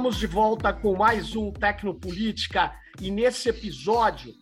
[0.00, 4.34] Estamos de volta com mais um Tecnopolítica e nesse episódio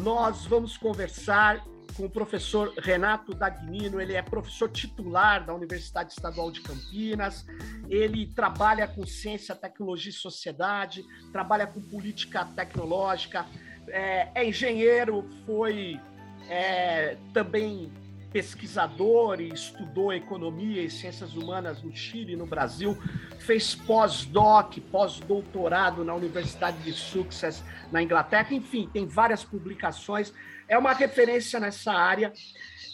[0.00, 1.64] nós vamos conversar
[1.96, 4.00] com o professor Renato Dagnino.
[4.00, 7.44] Ele é professor titular da Universidade Estadual de Campinas.
[7.88, 13.46] Ele trabalha com ciência, tecnologia e sociedade, trabalha com política tecnológica,
[13.88, 16.00] é, é engenheiro, foi
[16.48, 17.92] é, também
[18.32, 22.96] pesquisador e estudou economia e ciências humanas no Chile e no Brasil,
[23.38, 30.32] fez pós-doc, pós-doutorado na Universidade de Sussex, na Inglaterra, enfim, tem várias publicações.
[30.68, 32.32] É uma referência nessa área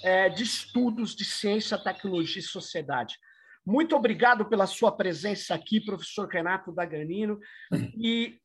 [0.03, 3.17] é, de estudos de ciência, tecnologia e sociedade.
[3.65, 7.39] Muito obrigado pela sua presença aqui, professor Renato Daganino.
[7.99, 8.39] E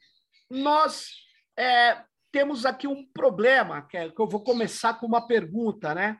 [0.50, 1.12] nós
[1.58, 6.18] é, temos aqui um problema, que, é, que eu vou começar com uma pergunta, né?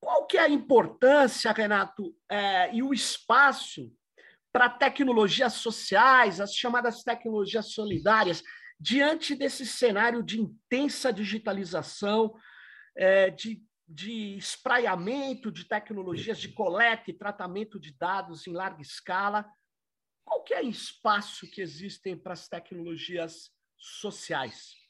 [0.00, 3.92] Qual que é a importância, Renato, é, e o espaço
[4.52, 8.42] para tecnologias sociais, as chamadas tecnologias solidárias,
[8.78, 12.34] diante desse cenário de intensa digitalização,
[12.96, 19.44] é, de, de espraiamento de tecnologias de coleta e tratamento de dados em larga escala?
[20.24, 24.87] Qual que é o espaço que existem para as tecnologias sociais?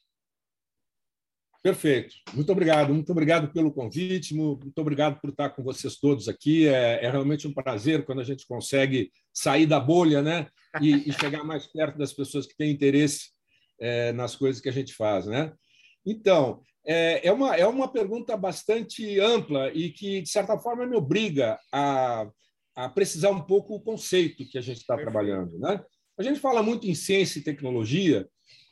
[1.61, 2.15] Perfeito.
[2.33, 2.93] Muito obrigado.
[2.93, 4.33] Muito obrigado pelo convite.
[4.33, 6.67] Muito obrigado por estar com vocês todos aqui.
[6.67, 10.47] É, é realmente um prazer quando a gente consegue sair da bolha né?
[10.81, 13.31] e, e chegar mais perto das pessoas que têm interesse
[13.79, 15.25] é, nas coisas que a gente faz.
[15.25, 15.51] Né?
[16.05, 20.95] Então, é, é, uma, é uma pergunta bastante ampla e que, de certa forma, me
[20.95, 22.29] obriga a,
[22.75, 25.59] a precisar um pouco o conceito que a gente está trabalhando.
[25.59, 25.81] Né?
[26.17, 28.27] A gente fala muito em ciência e tecnologia,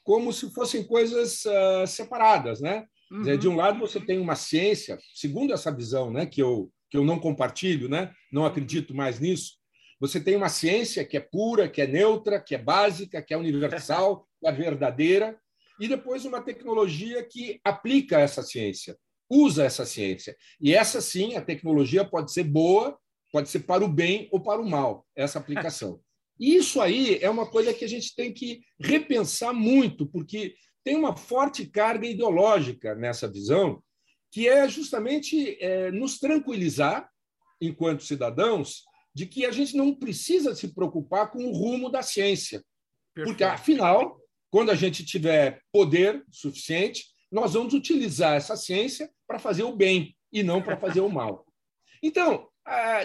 [0.07, 2.85] como se fossem coisas uh, separadas, né?
[3.11, 3.37] Uhum.
[3.37, 7.03] De um lado você tem uma ciência, segundo essa visão, né, que eu que eu
[7.03, 8.13] não compartilho, né?
[8.31, 9.57] Não acredito mais nisso.
[9.99, 13.37] Você tem uma ciência que é pura, que é neutra, que é básica, que é
[13.37, 15.37] universal, que é verdadeira,
[15.77, 18.97] e depois uma tecnologia que aplica essa ciência,
[19.29, 20.37] usa essa ciência.
[20.61, 22.97] E essa sim, a tecnologia pode ser boa,
[23.33, 25.99] pode ser para o bem ou para o mal, essa aplicação.
[26.39, 31.15] Isso aí é uma coisa que a gente tem que repensar muito, porque tem uma
[31.15, 33.81] forte carga ideológica nessa visão,
[34.31, 37.09] que é justamente é, nos tranquilizar,
[37.59, 38.83] enquanto cidadãos,
[39.13, 42.63] de que a gente não precisa se preocupar com o rumo da ciência.
[43.15, 43.33] Perfeito.
[43.33, 44.19] Porque, afinal,
[44.51, 50.15] quando a gente tiver poder suficiente, nós vamos utilizar essa ciência para fazer o bem
[50.31, 51.45] e não para fazer o mal.
[52.01, 52.47] Então,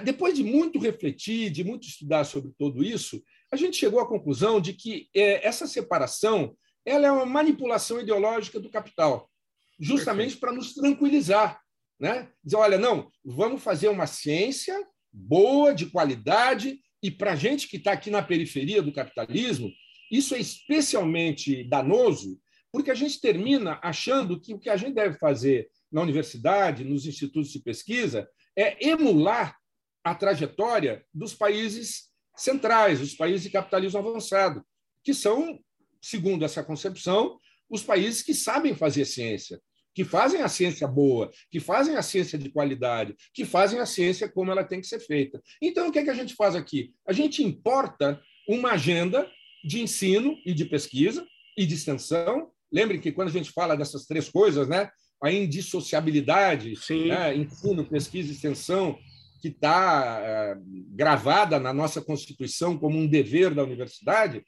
[0.05, 4.61] depois de muito refletir, de muito estudar sobre tudo isso, a gente chegou à conclusão
[4.61, 9.31] de que é, essa separação ela é uma manipulação ideológica do capital,
[9.79, 11.61] justamente para nos tranquilizar.
[11.99, 12.29] Né?
[12.43, 14.77] Dizer, olha, não, vamos fazer uma ciência
[15.13, 19.71] boa, de qualidade, e para a gente que está aqui na periferia do capitalismo,
[20.11, 22.41] isso é especialmente danoso,
[22.73, 27.07] porque a gente termina achando que o que a gente deve fazer na universidade, nos
[27.07, 29.57] institutos de pesquisa, é emular
[30.05, 34.65] a trajetória dos países centrais, os países de capitalismo avançado,
[35.05, 35.59] que são,
[36.01, 39.61] segundo essa concepção, os países que sabem fazer ciência,
[39.95, 44.29] que fazem a ciência boa, que fazem a ciência de qualidade, que fazem a ciência
[44.29, 45.41] como ela tem que ser feita.
[45.61, 46.93] Então, o que, é que a gente faz aqui?
[47.07, 49.31] A gente importa uma agenda
[49.65, 51.27] de ensino e de pesquisa
[51.57, 52.51] e de extensão.
[52.73, 54.91] Lembre que quando a gente fala dessas três coisas, né,
[55.23, 56.75] a indissociabilidade,
[57.07, 57.37] né?
[57.37, 58.99] ensino, pesquisa e extensão,
[59.41, 60.57] que está é,
[60.91, 64.45] gravada na nossa Constituição como um dever da universidade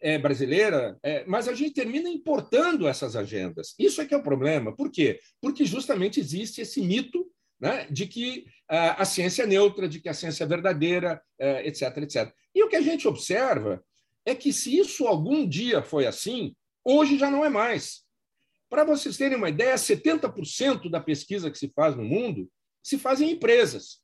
[0.00, 3.74] é, brasileira, é, mas a gente termina importando essas agendas.
[3.78, 4.74] Isso é que é o problema.
[4.74, 5.20] Por quê?
[5.40, 7.24] Porque justamente existe esse mito
[7.60, 12.32] né, de que a ciência é neutra, de que a ciência é verdadeira, etc, etc.
[12.54, 13.84] E o que a gente observa
[14.24, 18.02] é que se isso algum dia foi assim, hoje já não é mais.
[18.72, 22.50] Para vocês terem uma ideia, 70% da pesquisa que se faz no mundo
[22.82, 24.00] se faz em empresas.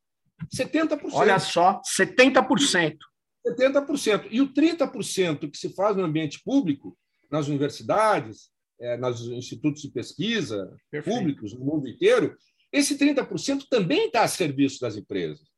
[0.55, 1.09] 70%.
[1.15, 2.99] Olha só, 70%.
[3.47, 4.29] 70%.
[4.31, 6.99] E o 30% que se faz no ambiente público,
[7.31, 11.17] nas universidades, é, nos institutos de pesquisa Perfeito.
[11.17, 12.37] públicos no mundo inteiro,
[12.71, 15.49] esse 30% também está a serviço das empresas.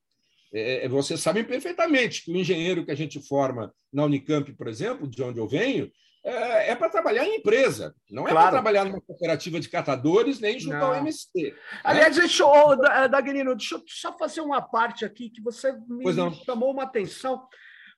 [0.55, 4.69] É, é, vocês sabem perfeitamente que o engenheiro que a gente forma na Unicamp, por
[4.69, 5.91] exemplo, de onde eu venho,
[6.23, 10.59] é, é para trabalhar em empresa, não é para trabalhar numa cooperativa de catadores, nem
[10.59, 11.51] junto ao MST.
[11.51, 11.59] Né?
[11.83, 12.23] Aliás, né?
[12.23, 16.13] deixa eu, Dagnino, deixa eu só fazer uma parte aqui que você me
[16.45, 17.49] chamou uma atenção.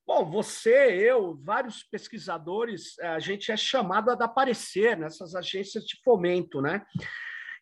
[0.06, 0.70] Bom, você,
[1.00, 6.84] eu, vários pesquisadores, a gente é chamado a dar parecer nessas agências de fomento, né?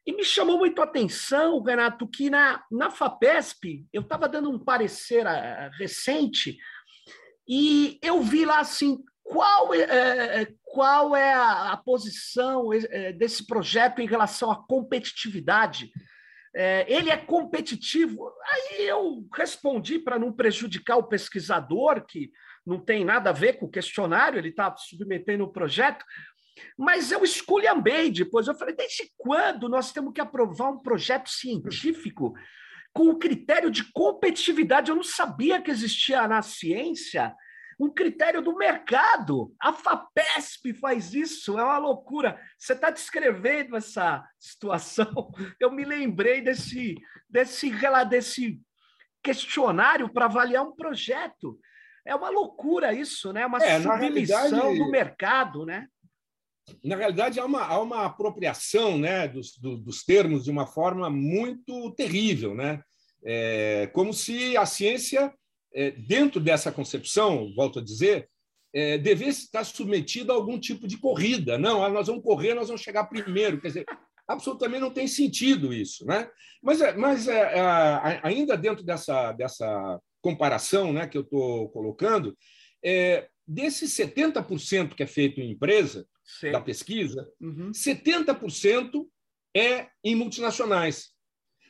[0.06, 4.58] E me chamou muito a atenção, Renato, que na, na FAPESP, eu estava dando um
[4.58, 6.56] parecer uh, recente,
[7.46, 13.46] e eu vi lá assim, qual é, é, qual é a, a posição é, desse
[13.46, 15.88] projeto em relação à competitividade?
[16.52, 18.28] É, ele é competitivo?
[18.44, 22.32] Aí eu respondi para não prejudicar o pesquisador, que
[22.66, 26.04] não tem nada a ver com o questionário, ele está submetendo o projeto,
[26.76, 28.48] mas eu esculhambei depois.
[28.48, 32.34] Eu falei: desde quando nós temos que aprovar um projeto científico
[32.92, 34.90] com o critério de competitividade?
[34.90, 37.32] Eu não sabia que existia na ciência
[37.80, 39.54] um critério do mercado.
[39.58, 42.38] A FAPESP faz isso, é uma loucura.
[42.58, 45.32] Você está descrevendo essa situação.
[45.58, 46.94] Eu me lembrei desse,
[47.26, 47.72] desse,
[48.10, 48.60] desse
[49.22, 51.58] questionário para avaliar um projeto.
[52.04, 53.46] É uma loucura isso, né?
[53.46, 55.88] Uma é, submissão do mercado, né?
[56.84, 61.08] Na realidade, há uma, há uma apropriação né, dos, do, dos termos de uma forma
[61.08, 62.82] muito terrível, né?
[63.24, 65.32] É, como se a ciência
[66.06, 68.28] dentro dessa concepção, volto a dizer,
[68.72, 71.58] é, devesse estar submetida a algum tipo de corrida.
[71.58, 73.60] Não, ah, nós vamos correr, nós vamos chegar primeiro.
[73.60, 73.86] Quer dizer,
[74.28, 76.06] absolutamente não tem sentido isso.
[76.06, 76.28] Né?
[76.62, 82.36] Mas, é, mas é, é, ainda dentro dessa, dessa comparação né, que eu estou colocando,
[82.82, 86.52] é, desses 70% que é feito em empresa, Sim.
[86.52, 87.72] da pesquisa, uhum.
[87.72, 89.06] 70%
[89.56, 91.10] é em multinacionais.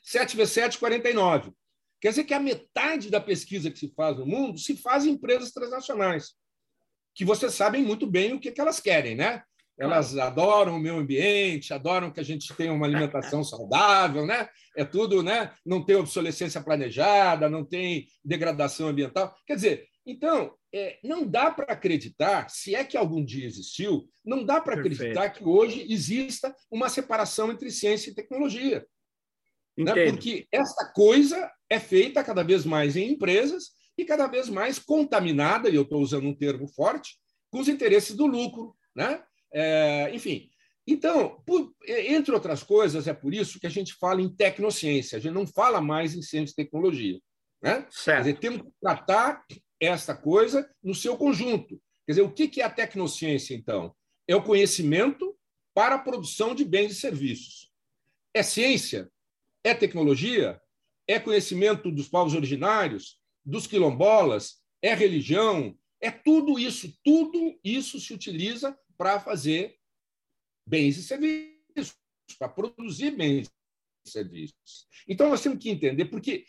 [0.03, 1.53] 7 vezes 7, 49.
[2.01, 5.11] Quer dizer que a metade da pesquisa que se faz no mundo se faz em
[5.11, 6.31] empresas transnacionais,
[7.15, 9.43] que vocês sabem muito bem o que, que elas querem, né?
[9.79, 14.47] Elas adoram o meio ambiente, adoram que a gente tenha uma alimentação saudável, né?
[14.77, 15.55] É tudo, né?
[15.65, 19.35] Não tem obsolescência planejada, não tem degradação ambiental.
[19.47, 24.45] Quer dizer, então, é, não dá para acreditar, se é que algum dia existiu, não
[24.45, 28.87] dá para acreditar que hoje exista uma separação entre ciência e tecnologia.
[29.79, 30.11] Né?
[30.11, 35.69] Porque essa coisa é feita cada vez mais em empresas e cada vez mais contaminada,
[35.69, 37.17] e eu estou usando um termo forte,
[37.51, 38.77] com os interesses do lucro.
[38.95, 39.23] Né?
[39.53, 40.51] É, enfim,
[40.87, 45.21] então, por, entre outras coisas, é por isso que a gente fala em tecnociência, a
[45.21, 47.21] gente não fala mais em ciência e tecnologia.
[47.63, 47.87] Né?
[47.91, 48.25] Certo.
[48.25, 49.45] Dizer, temos que tratar
[49.79, 51.81] esta coisa no seu conjunto.
[52.07, 53.95] Quer dizer, o que é a tecnociência, então?
[54.27, 55.37] É o conhecimento
[55.73, 57.71] para a produção de bens e serviços.
[58.35, 59.11] É ciência?
[59.63, 60.61] É tecnologia?
[61.11, 64.63] É conhecimento dos povos originários, dos quilombolas?
[64.81, 65.77] É religião?
[66.01, 66.97] É tudo isso.
[67.03, 69.77] Tudo isso se utiliza para fazer
[70.65, 71.97] bens e serviços,
[72.39, 73.51] para produzir bens
[74.07, 74.87] e serviços.
[75.09, 76.45] Então, nós temos que entender, porque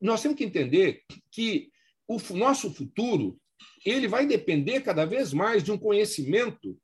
[0.00, 1.02] nós temos que entender
[1.32, 1.72] que
[2.06, 3.36] o nosso futuro
[3.84, 6.80] ele vai depender cada vez mais de um conhecimento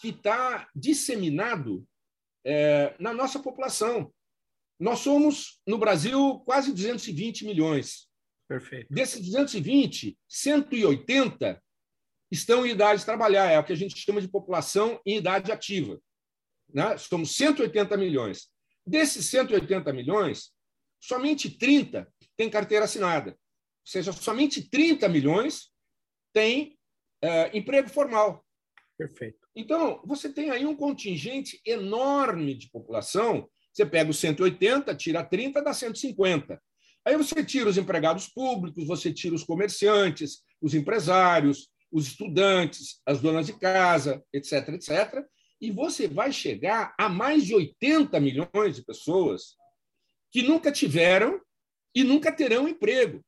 [0.00, 1.86] que está disseminado
[2.46, 4.10] é, na nossa população.
[4.82, 8.08] Nós somos, no Brasil, quase 220 milhões.
[8.48, 8.92] Perfeito.
[8.92, 11.62] Desses 220, 180
[12.32, 15.52] estão em idade de trabalhar, é o que a gente chama de população em idade
[15.52, 16.00] ativa.
[16.74, 16.96] Né?
[16.98, 18.48] Somos 180 milhões.
[18.84, 20.50] Desses 180 milhões,
[20.98, 23.30] somente 30 têm carteira assinada.
[23.30, 23.36] Ou
[23.86, 25.70] seja, somente 30 milhões
[26.32, 26.76] têm
[27.22, 28.44] é, emprego formal.
[28.98, 29.46] Perfeito.
[29.54, 35.62] Então, você tem aí um contingente enorme de população você pega os 180, tira 30,
[35.62, 36.60] dá 150.
[37.04, 43.20] Aí você tira os empregados públicos, você tira os comerciantes, os empresários, os estudantes, as
[43.20, 45.24] donas de casa, etc., etc.,
[45.60, 49.56] e você vai chegar a mais de 80 milhões de pessoas
[50.32, 51.40] que nunca tiveram
[51.94, 53.24] e nunca terão emprego.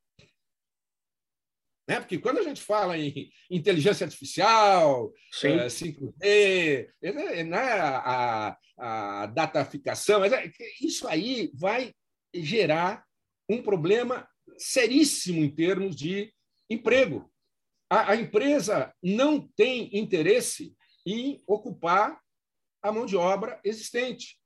[1.87, 2.01] Né?
[2.01, 5.57] Porque quando a gente fala em inteligência artificial, Sim.
[5.59, 7.59] 5G, eh, eh, né?
[7.59, 10.51] a, a dataficação, é,
[10.81, 11.93] isso aí vai
[12.35, 13.05] gerar
[13.49, 14.27] um problema
[14.57, 16.33] seríssimo em termos de
[16.71, 17.31] emprego.
[17.91, 20.75] A, a empresa não tem interesse
[21.07, 22.19] em ocupar
[22.83, 24.39] a mão de obra existente.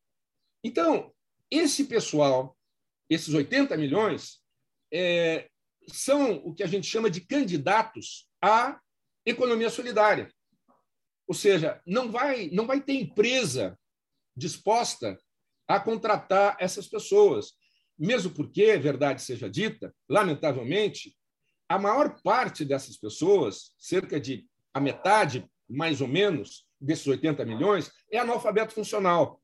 [0.63, 1.13] Então,
[1.51, 2.57] esse pessoal,
[3.09, 4.41] esses 80 milhões,
[4.93, 5.49] é,
[5.93, 8.81] são o que a gente chama de candidatos à
[9.25, 10.33] economia solidária.
[11.27, 13.79] Ou seja, não vai, não vai ter empresa
[14.35, 15.19] disposta
[15.67, 17.53] a contratar essas pessoas.
[17.99, 21.15] Mesmo porque, verdade seja dita, lamentavelmente,
[21.69, 27.91] a maior parte dessas pessoas, cerca de a metade, mais ou menos, desses 80 milhões,
[28.11, 29.43] é analfabeto funcional.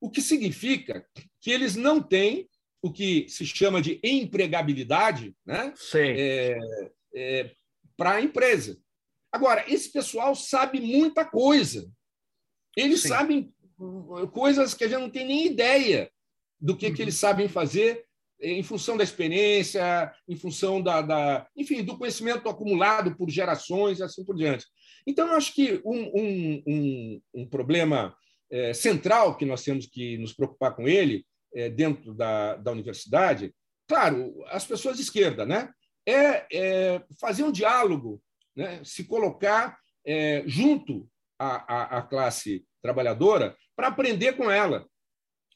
[0.00, 1.06] O que significa
[1.40, 2.48] que eles não têm
[2.82, 5.72] o que se chama de empregabilidade né?
[6.18, 6.58] É,
[7.14, 7.50] é,
[7.96, 8.76] para a empresa.
[9.30, 11.88] Agora, esse pessoal sabe muita coisa.
[12.76, 13.08] Eles Sim.
[13.08, 13.54] sabem
[14.32, 16.10] coisas que a gente não tem nem ideia
[16.60, 16.94] do que, uhum.
[16.94, 18.04] que eles sabem fazer
[18.40, 24.24] em função da experiência, em função da, da, enfim, do conhecimento acumulado por gerações, assim
[24.24, 24.66] por diante.
[25.06, 28.16] Então, eu acho que um, um, um, um problema
[28.50, 31.24] é, central que nós temos que nos preocupar com ele
[31.74, 33.54] dentro da, da universidade,
[33.86, 35.70] claro, as pessoas de esquerda, né?
[36.06, 38.22] É, é fazer um diálogo,
[38.56, 38.80] né?
[38.82, 44.86] se colocar é, junto à, à, à classe trabalhadora para aprender com ela.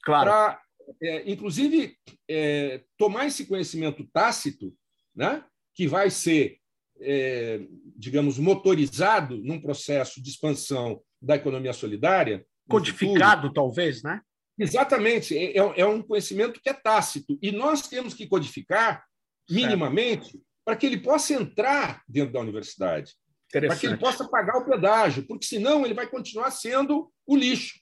[0.05, 0.31] Claro.
[0.31, 0.61] Para
[1.03, 1.97] é, inclusive,
[2.29, 4.75] é, tomar esse conhecimento tácito,
[5.15, 6.59] né, que vai ser,
[7.01, 7.61] é,
[7.97, 12.47] digamos, motorizado num processo de expansão da economia solidária.
[12.69, 13.53] Codificado, futuro.
[13.53, 14.21] talvez, né?
[14.59, 15.37] Exatamente.
[15.37, 17.39] É, é, é, um conhecimento que é tácito.
[17.43, 19.05] E nós temos que codificar
[19.51, 23.15] minimamente para que ele possa entrar dentro da universidade.
[23.53, 27.79] Para que ele possa pagar o pedágio, porque senão ele vai continuar sendo o lixo.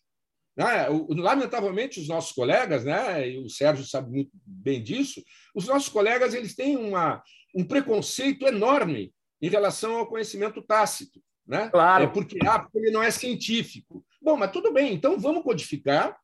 [0.57, 0.87] Né?
[1.09, 5.23] Lamentavelmente, os nossos colegas, né, e o Sérgio sabe muito bem disso,
[5.55, 7.23] os nossos colegas eles têm uma,
[7.55, 11.21] um preconceito enorme em relação ao conhecimento tácito.
[11.47, 11.69] Né?
[11.71, 12.05] Claro.
[12.05, 14.05] É porque, ah, porque ele não é científico.
[14.23, 16.17] Bom, mas tudo bem, então vamos codificar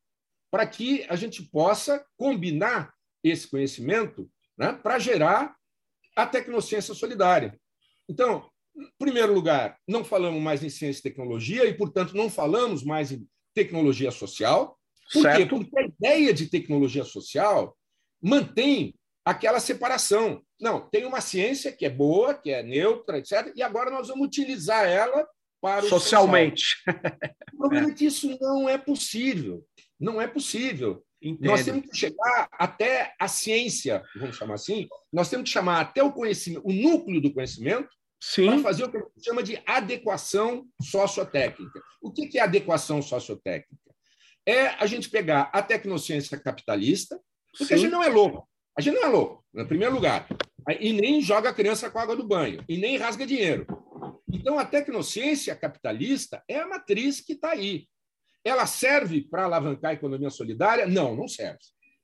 [0.51, 2.93] para que a gente possa combinar
[3.23, 5.55] esse conhecimento né, para gerar
[6.17, 7.59] a tecnociência solidária.
[8.09, 12.83] Então, em primeiro lugar, não falamos mais em ciência e tecnologia e, portanto, não falamos
[12.83, 14.79] mais em tecnologia social.
[15.13, 15.39] Por certo.
[15.39, 15.47] quê?
[15.47, 17.77] Porque a ideia de tecnologia social
[18.23, 20.43] mantém aquela separação.
[20.61, 24.27] Não, tem uma ciência que é boa, que é neutra, etc., e agora nós vamos
[24.27, 25.27] utilizar ela
[25.61, 26.63] para o socialmente.
[26.63, 27.01] Social.
[27.55, 27.91] O problema é.
[27.93, 29.65] é que isso não é possível.
[30.01, 31.05] Não é possível.
[31.23, 31.51] Entendo.
[31.51, 36.03] Nós temos que chegar até a ciência, vamos chamar assim, nós temos que chamar até
[36.03, 37.91] o conhecimento, o núcleo do conhecimento,
[38.35, 41.81] para fazer o que a gente chama de adequação sociotécnica.
[42.03, 43.77] O que é adequação sociotécnica?
[44.47, 47.21] É a gente pegar a tecnociência capitalista,
[47.53, 47.75] porque Sim.
[47.75, 48.49] a gente não é louco.
[48.77, 50.27] A gente não é louco, em primeiro lugar.
[50.79, 53.67] E nem joga a criança com a água do banho, e nem rasga dinheiro.
[54.33, 57.89] Então, a tecnociência capitalista é a matriz que está aí.
[58.45, 60.87] Ela serve para alavancar a economia solidária?
[60.87, 61.59] Não, não serve.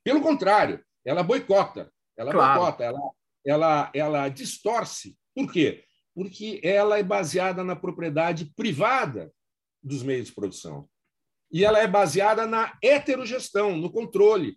[0.04, 2.60] Pelo contrário, ela boicota, ela claro.
[2.60, 3.00] boicota, ela,
[3.44, 5.16] ela, ela distorce.
[5.34, 5.84] Por quê?
[6.16, 9.30] porque ela é baseada na propriedade privada
[9.82, 10.88] dos meios de produção.
[11.52, 14.56] E ela é baseada na heterogestão, no controle,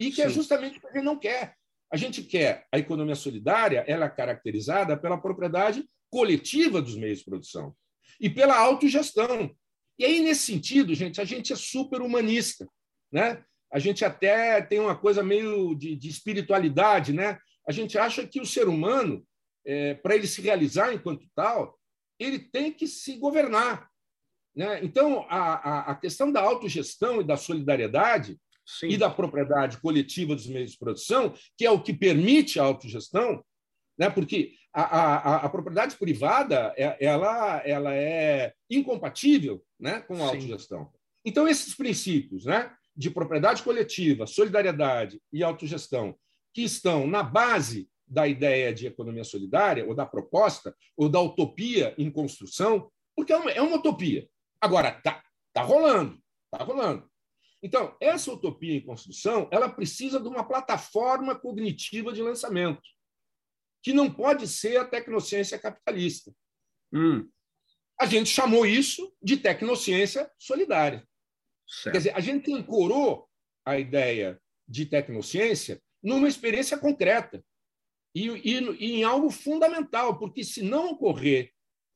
[0.00, 0.30] e que é Sim.
[0.30, 1.54] é justamente o que a gente não quer.
[1.92, 7.26] A gente quer a economia solidária, ela é caracterizada pela propriedade coletiva dos meios de
[7.26, 7.76] produção
[8.18, 9.54] e pela autogestão.
[9.98, 12.66] E aí, nesse sentido, gente, a gente é super humanista.
[13.12, 13.44] Né?
[13.72, 17.12] A gente até tem uma coisa meio de, de espiritualidade.
[17.12, 17.38] Né?
[17.68, 19.24] A gente acha que o ser humano
[19.64, 21.78] é, para ele se realizar enquanto tal,
[22.18, 23.88] ele tem que se governar.
[24.54, 24.84] Né?
[24.84, 28.88] Então, a, a, a questão da autogestão e da solidariedade Sim.
[28.88, 33.44] e da propriedade coletiva dos meios de produção, que é o que permite a autogestão,
[33.98, 34.08] né?
[34.10, 40.00] porque a, a, a propriedade privada é, ela, ela é incompatível né?
[40.00, 40.90] com a autogestão.
[41.24, 42.74] Então, esses princípios né?
[42.96, 46.16] de propriedade coletiva, solidariedade e autogestão,
[46.52, 51.94] que estão na base da ideia de economia solidária, ou da proposta, ou da utopia
[51.96, 54.28] em construção, porque é uma, é uma utopia.
[54.60, 56.18] Agora, está tá rolando,
[56.52, 57.08] está rolando.
[57.62, 62.82] Então, essa utopia em construção, ela precisa de uma plataforma cognitiva de lançamento,
[63.84, 66.32] que não pode ser a tecnociência capitalista.
[66.90, 67.28] Hum.
[68.00, 71.06] A gente chamou isso de tecnociência solidária.
[71.68, 71.92] Certo.
[71.92, 73.28] Quer dizer, a gente ancorou
[73.64, 77.44] a ideia de tecnociência numa experiência concreta
[78.14, 81.52] e, e, e, em algo fundamental, porque se não ocorrer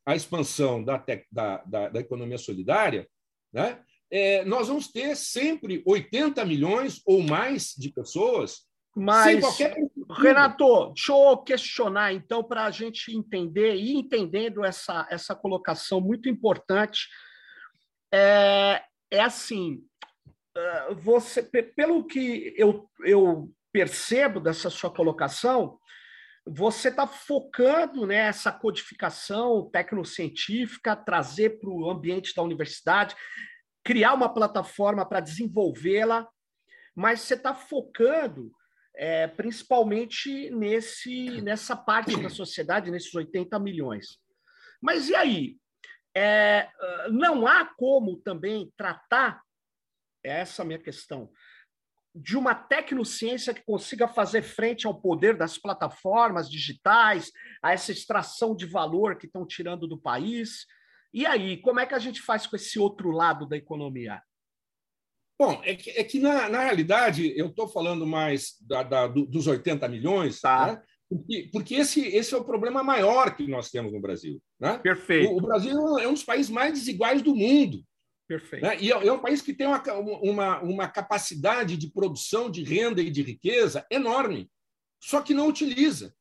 [0.07, 1.03] a expansão da,
[1.33, 3.09] da, da, da economia solidária,
[3.51, 9.77] né, é, nós vamos ter sempre 80 milhões ou mais de pessoas mas, qualquer...
[10.11, 16.29] Renato, deixa eu questionar, então, para a gente entender e entendendo essa, essa colocação muito
[16.29, 17.09] importante,
[18.13, 19.83] é, é assim,
[20.57, 25.79] é, você, pelo que eu, eu percebo dessa sua colocação,
[26.47, 33.15] você está focando nessa né, codificação tecnocientífica, trazer para o ambiente da universidade,
[33.85, 36.27] criar uma plataforma para desenvolvê-la,
[36.95, 38.51] mas você está focando
[38.99, 44.19] é, principalmente nesse, nessa parte da sociedade, nesses 80 milhões.
[44.83, 45.57] Mas e aí?
[46.17, 46.69] É,
[47.13, 49.41] não há como também tratar,
[50.25, 51.31] essa é a minha questão,
[52.13, 57.31] de uma tecnociência que consiga fazer frente ao poder das plataformas digitais,
[57.63, 60.67] a essa extração de valor que estão tirando do país.
[61.15, 64.21] E aí, como é que a gente faz com esse outro lado da economia?
[65.39, 69.47] Bom, é que, é que na, na realidade eu estou falando mais da, da, dos
[69.47, 70.67] 80 milhões, tá.
[70.67, 70.83] né?
[71.09, 74.43] porque, porque esse, esse é o problema maior que nós temos no Brasil.
[74.59, 74.79] Né?
[74.79, 75.31] Perfeito.
[75.31, 77.85] O, o Brasil é um dos países mais desiguais do mundo.
[78.27, 78.63] Perfeito.
[78.65, 78.77] Né?
[78.81, 79.81] E é, é, um país que tem uma,
[80.23, 84.51] uma, uma capacidade de produção de renda e de riqueza enorme,
[85.01, 86.13] só que não utiliza.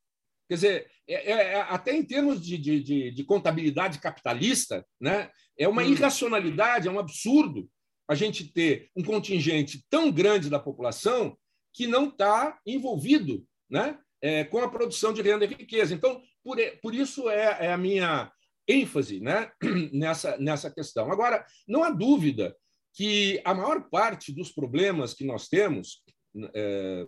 [0.47, 5.67] Quer dizer, é, é, é até em termos de, de, de, contabilidade capitalista, né, é
[5.67, 5.89] uma hum.
[5.89, 7.67] irracionalidade, é um absurdo
[8.07, 11.37] a gente ter um contingente tão grande da população
[11.73, 15.93] que não está envolvido né, é, com a produção de renda e riqueza.
[15.93, 18.31] Então, por, por isso é, é a minha
[18.67, 19.51] ênfase né,
[19.91, 21.11] nessa, nessa questão.
[21.11, 22.55] Agora, não há dúvida
[22.93, 26.03] que a maior parte dos problemas que nós temos,
[26.53, 27.05] é,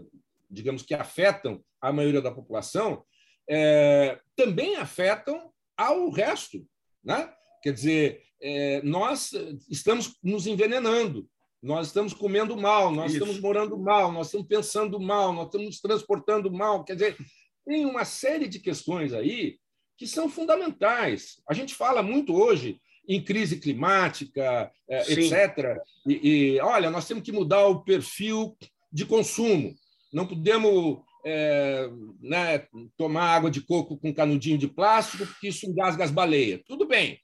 [0.50, 3.04] digamos que afetam a maioria da população,
[3.50, 6.64] é, também afetam ao resto.
[7.04, 7.34] Né?
[7.64, 9.32] Quer dizer, é, nós
[9.70, 11.28] estamos nos envenenando,
[11.62, 13.22] nós estamos comendo mal, nós Isso.
[13.22, 16.84] estamos morando mal, nós estamos pensando mal, nós estamos nos transportando mal.
[16.86, 17.18] Quer dizer,
[17.66, 19.58] tem uma série de questões aí
[19.98, 21.42] que são fundamentais.
[21.48, 25.78] A gente fala muito hoje em crise climática, é, etc.
[26.08, 26.14] E,
[26.56, 28.56] e, olha, nós temos que mudar o perfil
[28.92, 29.74] de consumo.
[30.14, 31.90] Não podemos é,
[32.22, 36.62] né, tomar água de coco com canudinho de plástico, porque isso engasga as baleias.
[36.66, 37.20] Tudo bem.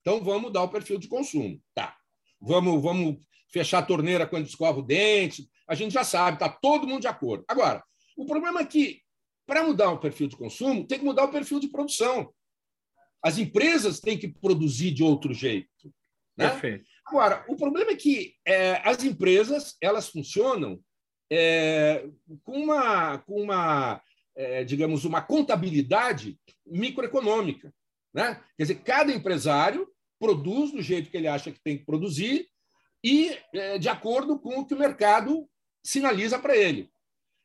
[0.00, 1.60] Então vamos mudar o perfil de consumo.
[1.74, 1.96] Tá.
[2.40, 5.48] Vamos, vamos fechar a torneira quando escova o dente.
[5.68, 7.44] A gente já sabe, está todo mundo de acordo.
[7.48, 7.82] Agora,
[8.16, 9.02] o problema é que
[9.46, 12.32] para mudar o perfil de consumo, tem que mudar o perfil de produção.
[13.20, 15.92] As empresas têm que produzir de outro jeito.
[16.36, 16.48] Né?
[16.48, 16.88] Perfeito.
[17.04, 20.80] Agora, o problema é que é, as empresas elas funcionam
[21.28, 22.08] é,
[22.44, 24.00] com uma, com uma
[24.36, 27.74] é, digamos, uma contabilidade microeconômica.
[28.14, 28.40] Né?
[28.56, 29.88] Quer dizer, cada empresário
[30.20, 32.46] produz do jeito que ele acha que tem que produzir
[33.02, 35.48] e é, de acordo com o que o mercado
[35.82, 36.90] sinaliza para ele.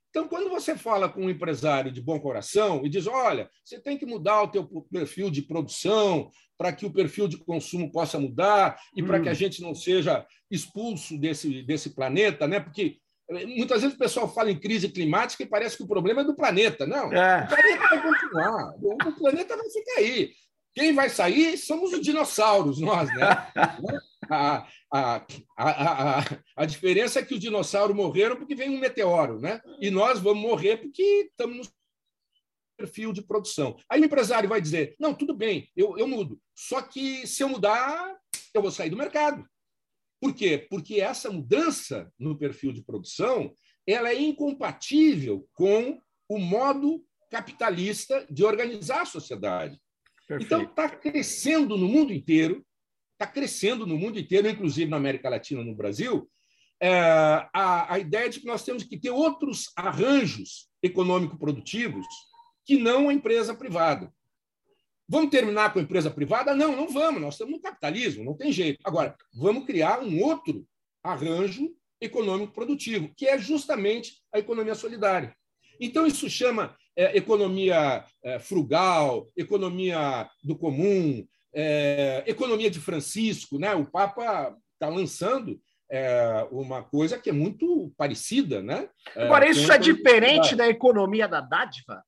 [0.10, 3.98] Então, quando você fala com um empresário de bom coração e diz, olha, você tem
[3.98, 8.80] que mudar o teu perfil de produção para que o perfil de consumo possa mudar
[8.96, 9.08] e hum.
[9.08, 9.36] para que a hum.
[9.36, 12.62] gente não seja expulso desse, desse planeta, né?
[12.62, 12.98] Porque
[13.30, 16.24] eh, muitas vezes o pessoal fala em crise climática e parece que o problema é
[16.26, 16.86] do planeta.
[16.86, 17.44] Não, é.
[17.44, 20.32] o planeta vai continuar, o planeta vai ficar aí.
[20.76, 23.26] Quem vai sair somos os dinossauros, nós, né?
[24.28, 29.40] A, a, a, a, a diferença é que os dinossauros morreram porque vem um meteoro,
[29.40, 29.62] né?
[29.80, 31.64] E nós vamos morrer porque estamos no
[32.76, 33.78] perfil de produção.
[33.88, 36.42] Aí o empresário vai dizer: não, tudo bem, eu, eu mudo.
[36.56, 38.18] Só que se eu mudar,
[38.52, 39.48] eu vou sair do mercado.
[40.20, 40.66] Por quê?
[40.72, 43.54] Porque essa mudança no perfil de produção
[43.86, 49.80] ela é incompatível com o modo capitalista de organizar a sociedade.
[50.28, 50.46] Perfeito.
[50.46, 52.66] Então, está crescendo no mundo inteiro
[53.16, 56.30] está crescendo no mundo inteiro, inclusive na América Latina, no Brasil,
[56.80, 56.92] é,
[57.54, 62.06] a, a ideia de que nós temos que ter outros arranjos econômico-produtivos
[62.66, 64.14] que não a empresa privada.
[65.08, 66.56] Vamos terminar com a empresa privada?
[66.56, 67.22] Não, não vamos.
[67.22, 68.80] Nós estamos no capitalismo, não tem jeito.
[68.84, 70.68] Agora, vamos criar um outro
[71.04, 75.36] arranjo econômico produtivo, que é justamente a economia solidária.
[75.80, 83.74] Então, isso chama é, economia é, frugal, economia do comum, é, Economia de Francisco, né?
[83.74, 88.62] o Papa está lançando é, uma coisa que é muito parecida.
[88.62, 88.90] Né?
[89.16, 92.04] É, Agora, isso é diferente da economia da dádiva?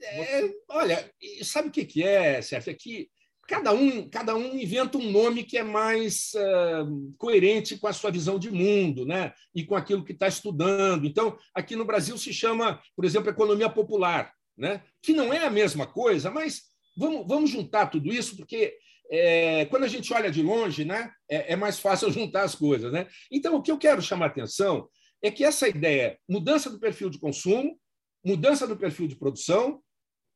[0.00, 2.70] É, olha, sabe o que, que é, Sérgio?
[2.70, 3.10] É que
[3.48, 8.12] cada um, cada um inventa um nome que é mais uh, coerente com a sua
[8.12, 9.32] visão de mundo né?
[9.54, 11.04] e com aquilo que está estudando.
[11.06, 14.82] Então, aqui no Brasil se chama, por exemplo, economia popular, né?
[15.02, 18.76] que não é a mesma coisa, mas Vamos, vamos juntar tudo isso, porque
[19.08, 22.92] é, quando a gente olha de longe, né, é, é, mais fácil juntar as coisas.
[22.92, 23.06] Né?
[23.30, 24.88] Então, o que eu quero chamar a atenção
[25.22, 27.78] é que essa ideia, mudança do perfil de consumo,
[28.24, 29.80] mudança do perfil de produção,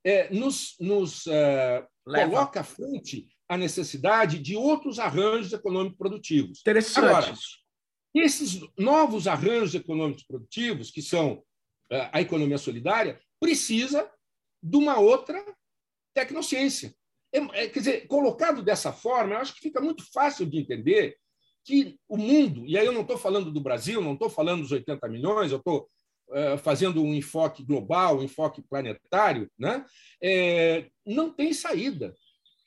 [0.05, 6.61] é, nos, nos é, coloca à frente a necessidade de outros arranjos econômicos produtivos.
[6.61, 7.05] Interessante.
[7.05, 7.35] Agora,
[8.15, 11.43] esses novos arranjos econômicos produtivos, que são
[11.91, 14.11] é, a economia solidária, precisa
[14.62, 15.45] de uma outra
[16.15, 16.95] tecnociência.
[17.33, 21.17] É, é, quer dizer, colocado dessa forma, eu acho que fica muito fácil de entender
[21.65, 24.73] que o mundo, e aí eu não estou falando do Brasil, não estou falando dos
[24.73, 25.88] 80 milhões, eu estou
[26.62, 29.85] fazendo um enfoque global, um enfoque planetário, né?
[30.23, 32.14] É, não tem saída.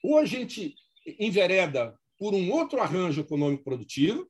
[0.04, 0.75] Ou a gente
[1.19, 4.30] envereda por um outro arranjo econômico produtivo,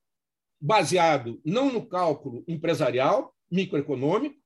[0.59, 4.37] baseado não no cálculo empresarial, microeconômico,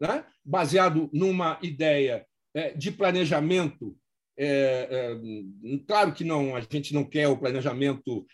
[0.00, 0.24] né?
[0.44, 3.96] baseado numa ideia é, de planejamento
[4.40, 8.24] é, é, claro que não, a gente não quer o planejamento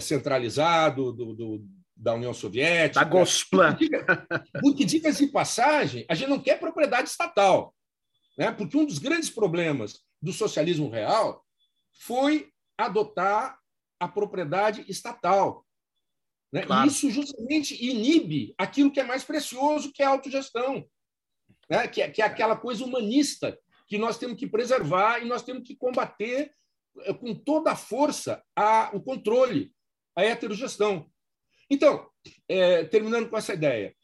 [0.00, 1.64] centralizado do, do,
[2.02, 3.04] da União Soviética.
[3.04, 3.78] Da Gosplan.
[4.60, 7.72] Porque, diga-se de passagem, a gente não quer propriedade estatal.
[8.36, 8.50] Né?
[8.50, 11.44] Porque um dos grandes problemas do socialismo real
[11.92, 13.56] foi adotar
[14.00, 15.64] a propriedade estatal.
[16.52, 16.66] Né?
[16.66, 16.88] Claro.
[16.88, 20.84] E isso justamente inibe aquilo que é mais precioso, que é a autogestão,
[21.70, 21.86] né?
[21.86, 25.62] que, é, que é aquela coisa humanista que nós temos que preservar e nós temos
[25.62, 26.52] que combater
[27.02, 29.72] eh, com toda a força a, o controle,
[30.16, 31.11] a heterogestão.
[31.72, 32.06] Então,
[32.46, 33.96] é, terminando com essa ideia,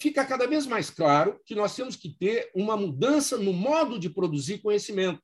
[0.00, 4.10] fica cada vez mais claro que nós temos que ter uma mudança no modo de
[4.10, 5.22] produzir conhecimento.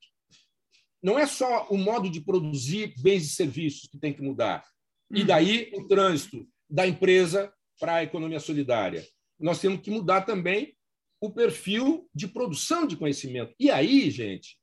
[1.03, 4.65] Não é só o modo de produzir bens e serviços que tem que mudar.
[5.11, 9.05] E daí o trânsito da empresa para a economia solidária.
[9.37, 10.77] Nós temos que mudar também
[11.21, 13.53] o perfil de produção de conhecimento.
[13.59, 14.57] E aí, gente,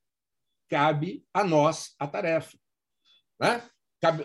[0.69, 2.57] cabe a nós a tarefa.
[3.41, 3.69] Né?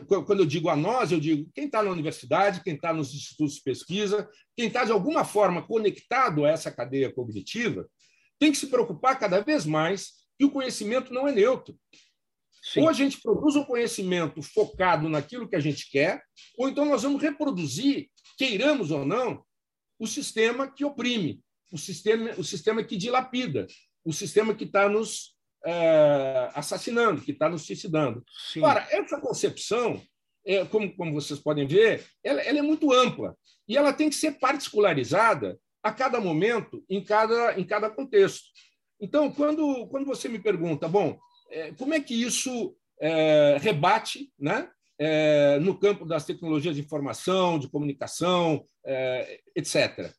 [0.07, 3.57] Quando eu digo a nós, eu digo quem está na universidade, quem está nos institutos
[3.57, 7.89] de pesquisa, quem está de alguma forma conectado a essa cadeia cognitiva,
[8.39, 11.79] tem que se preocupar cada vez mais que o conhecimento não é neutro.
[12.63, 12.81] Sim.
[12.83, 16.23] Ou a gente produz um conhecimento focado naquilo que a gente quer,
[16.57, 19.45] ou então nós vamos reproduzir, queiramos ou não,
[19.99, 23.67] o sistema que oprime, o sistema, o sistema que dilapida,
[24.05, 25.37] o sistema que está nos
[26.55, 28.25] assassinando, que está nos suicidando.
[28.53, 28.63] Sim.
[28.63, 30.01] Ora, essa concepção,
[30.45, 33.37] é, como, como vocês podem ver, ela, ela é muito ampla
[33.69, 38.49] e ela tem que ser particularizada a cada momento, em cada, em cada contexto.
[39.01, 41.19] Então, quando, quando você me pergunta, bom,
[41.51, 44.69] é, como é que isso é, rebate né,
[44.99, 50.13] é, no campo das tecnologias de informação, de comunicação, é, etc.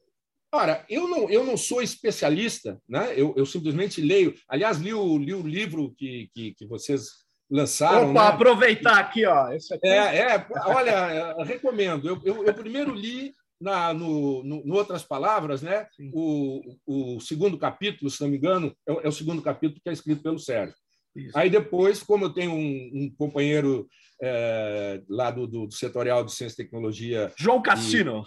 [0.53, 3.13] Ora, eu não, eu não sou especialista, né?
[3.15, 4.35] eu, eu simplesmente leio.
[4.49, 7.07] Aliás, li o, li o livro que, que, que vocês
[7.49, 8.11] lançaram.
[8.11, 8.29] Opa, né?
[8.29, 9.45] aproveitar aqui, ó.
[9.45, 9.79] Aqui.
[9.83, 12.07] É, é, olha, recomendo.
[12.07, 15.87] Eu, eu, eu primeiro li na, no, no, no, outras palavras, né?
[16.11, 19.93] O, o segundo capítulo, se não me engano, é, é, o segundo capítulo que é
[19.93, 20.75] escrito pelo Sérgio.
[21.15, 21.37] Isso.
[21.37, 23.87] Aí depois, como eu tenho um, um companheiro
[24.21, 27.31] é, lá do, do, do, setorial de ciência e tecnologia.
[27.35, 28.23] João Cassino.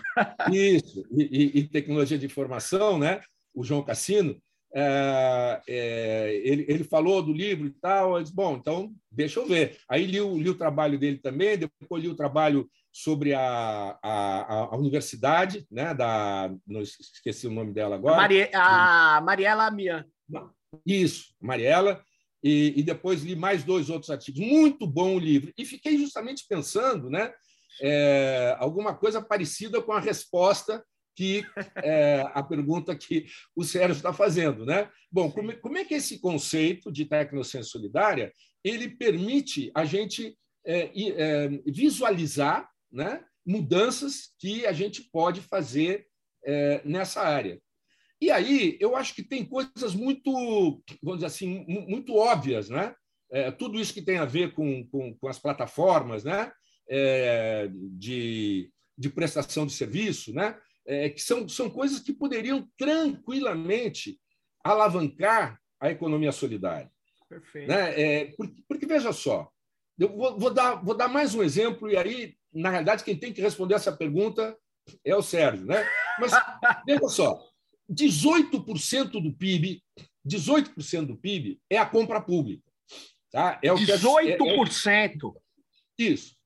[0.52, 3.20] E, isso, e, e, tecnologia de informação, né?
[3.54, 4.36] o João Cassino.
[4.76, 8.16] É, é, ele, ele falou do livro e tal.
[8.16, 9.78] Eu disse, bom, então deixa eu ver.
[9.88, 14.68] Aí li o, li o trabalho dele também, depois li o trabalho sobre a, a,
[14.72, 15.94] a universidade, né?
[15.94, 18.16] Da, não esqueci o nome dela agora.
[18.16, 20.04] Marie, a Mariela Mian.
[20.84, 22.02] Isso, Mariela
[22.44, 24.38] e, e, depois li mais dois outros artigos.
[24.38, 25.50] Muito bom o livro.
[25.56, 27.32] E fiquei justamente pensando, né,
[27.80, 30.84] é, alguma coisa parecida com a resposta
[31.16, 31.42] que
[31.82, 33.26] é, a pergunta que
[33.56, 34.90] o Sérgio está fazendo, né?
[35.10, 40.90] Bom, como, como, é que esse conceito de tecnociência solidária ele permite a gente é,
[40.96, 46.06] é, visualizar, né, mudanças que a gente pode fazer
[46.44, 47.60] é, nessa área?
[48.24, 50.32] E aí, eu acho que tem coisas muito,
[51.02, 52.94] vamos dizer assim, muito óbvias, né?
[53.30, 56.50] É, tudo isso que tem a ver com, com, com as plataformas, né?
[56.88, 60.58] É, de, de prestação de serviço, né?
[60.86, 64.18] É, que são, são coisas que poderiam tranquilamente
[64.64, 66.90] alavancar a economia solidária.
[67.28, 67.68] Perfeito.
[67.68, 68.00] Né?
[68.00, 69.50] É, porque, porque, veja só,
[69.98, 73.34] eu vou, vou, dar, vou dar mais um exemplo, e aí, na realidade, quem tem
[73.34, 74.56] que responder essa pergunta
[75.04, 75.66] é o Sérgio.
[75.66, 75.86] Né?
[76.18, 76.32] Mas
[76.86, 77.53] veja só,
[77.90, 79.82] 18% do PIB,
[80.26, 82.70] 18% do PIB é a compra pública.
[83.30, 83.58] Tá?
[83.62, 84.28] É o 18%.
[84.28, 84.38] É,
[84.92, 85.32] é,
[85.98, 86.36] isso.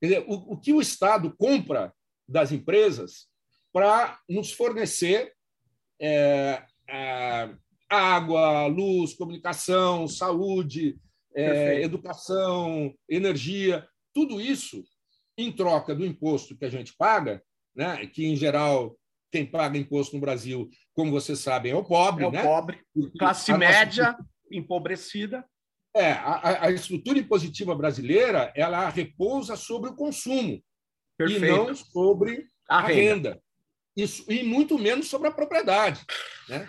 [0.00, 1.92] Quer dizer, o, o que o Estado compra
[2.28, 3.28] das empresas
[3.72, 5.34] para nos fornecer
[6.00, 7.50] é, é,
[7.88, 10.98] água, luz, comunicação, saúde,
[11.34, 14.82] é, educação, energia, tudo isso
[15.36, 17.42] em troca do imposto que a gente paga,
[17.74, 18.96] né, que em geral
[19.30, 22.24] quem paga imposto no Brasil, como vocês sabem, é o pobre.
[22.24, 22.42] É o né?
[22.42, 22.80] pobre,
[23.16, 24.26] classe média, nossa...
[24.50, 25.44] empobrecida.
[25.94, 30.60] É, a, a, estrutura impositiva brasileira ela repousa sobre o consumo
[31.16, 31.44] Perfeito.
[31.44, 33.30] e não sobre a, a renda.
[33.30, 33.42] renda.
[33.96, 36.04] Isso, e muito menos sobre a propriedade.
[36.48, 36.68] Né?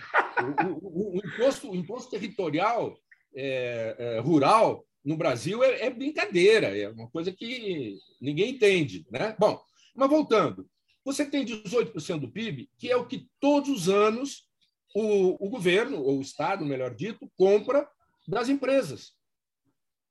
[0.63, 2.95] o, o, o, imposto, o imposto territorial
[3.35, 9.07] é, é, rural no Brasil é, é, brincadeira, é uma coisa que ninguém entende.
[9.09, 9.35] Né?
[9.39, 9.59] Bom,
[9.95, 10.69] mas voltando,
[11.11, 14.47] você tem 18% do PIB, que é o que todos os anos
[14.93, 17.89] o, o governo, ou o Estado, melhor dito, compra
[18.27, 19.13] das empresas.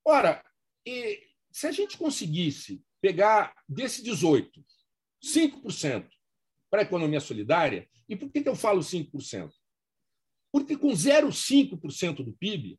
[0.04, 0.44] Ora,
[0.84, 4.50] e, se a gente conseguisse pegar desse 18%,
[5.24, 6.08] 5%
[6.68, 9.52] para a economia solidária, e por que, que eu falo 5%?
[10.50, 12.76] Porque com 0,5% do PIB,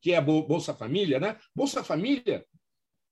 [0.00, 1.38] que é a Bolsa Família, né?
[1.54, 2.46] Bolsa Família,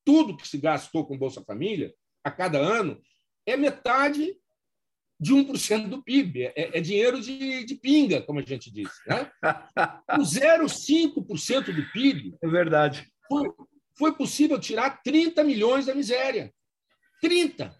[0.03, 3.03] tudo que se gastou com Bolsa Família a cada ano
[3.45, 4.35] é metade
[5.19, 6.45] de 1% do PIB.
[6.45, 8.91] É, é dinheiro de, de, pinga, como a gente diz.
[9.07, 9.31] Né?
[10.19, 12.37] O 0,5% do PIB.
[12.43, 13.11] É verdade.
[13.29, 13.49] Foi,
[13.97, 16.53] foi possível tirar 30 milhões da miséria.
[17.21, 17.75] 30.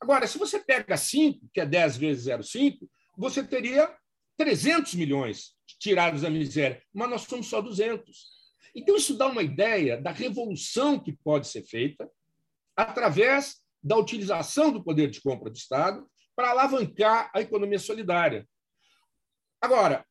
[0.00, 2.78] Agora, se você pega 5, que é 10 vezes 0,5,
[3.16, 3.94] você teria
[4.36, 8.36] 300 milhões tirados da miséria, mas nós somos só 200.
[8.74, 12.10] Então, isso dá uma ideia da revolução que pode ser feita
[12.76, 18.46] através da utilização do poder de compra do Estado para alavancar a economia solidária.
[19.60, 20.06] Agora,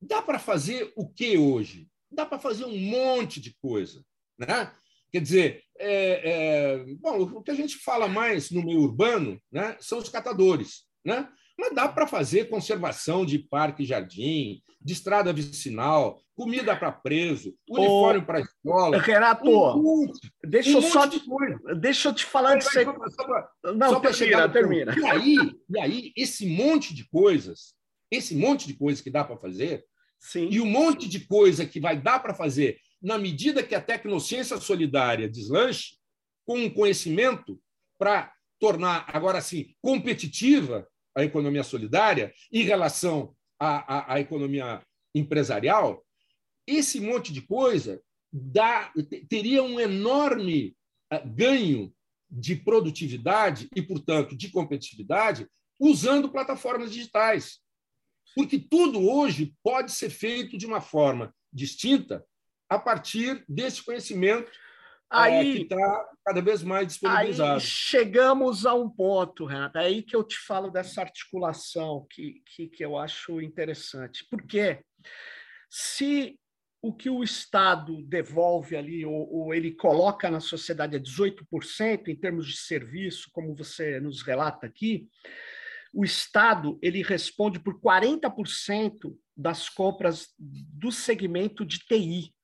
[0.00, 1.88] dá para fazer o que hoje?
[2.10, 4.02] Dá para fazer um monte de coisa.
[4.38, 4.72] Né?
[5.10, 9.76] Quer dizer, é, é, bom, o que a gente fala mais no meio urbano né,
[9.80, 10.86] são os catadores.
[11.04, 11.28] Né?
[11.58, 17.54] Mas dá para fazer conservação de parque e jardim, de estrada vicinal, comida para preso,
[17.68, 18.98] uniforme para escola.
[18.98, 20.12] Renato, um
[20.44, 21.22] deixa, um eu só te,
[21.78, 22.84] deixa eu te falar disso aí.
[22.84, 24.94] Não, só termina, chegar termina.
[24.98, 25.36] E aí,
[25.70, 27.74] e aí, esse monte de coisas,
[28.10, 29.84] esse monte de coisas que dá para fazer,
[30.18, 30.48] Sim.
[30.50, 34.56] e um monte de coisa que vai dar para fazer na medida que a tecnociência
[34.56, 35.96] solidária deslanche,
[36.46, 37.60] com um conhecimento
[37.98, 44.82] para tornar, agora sim, competitiva a economia solidária em relação à, à, à economia
[45.14, 46.04] empresarial,
[46.66, 48.92] esse monte de coisa dá,
[49.28, 50.76] teria um enorme
[51.10, 51.94] ah, ganho
[52.28, 55.46] de produtividade e, portanto, de competitividade
[55.78, 57.60] usando plataformas digitais.
[58.34, 62.24] Porque tudo hoje pode ser feito de uma forma distinta
[62.68, 64.50] a partir desse conhecimento
[65.22, 67.54] aí, é, que está cada vez mais disponibilizado.
[67.54, 72.42] Aí chegamos a um ponto, Renato, é aí que eu te falo dessa articulação que,
[72.46, 74.26] que, que eu acho interessante.
[74.30, 74.80] Porque
[75.70, 76.38] se
[76.82, 82.14] o que o Estado devolve ali, ou, ou, ele coloca na sociedade é 18% em
[82.14, 85.08] termos de serviço, como você nos relata aqui,
[85.94, 92.34] o Estado ele responde por 40% das compras do segmento de TI.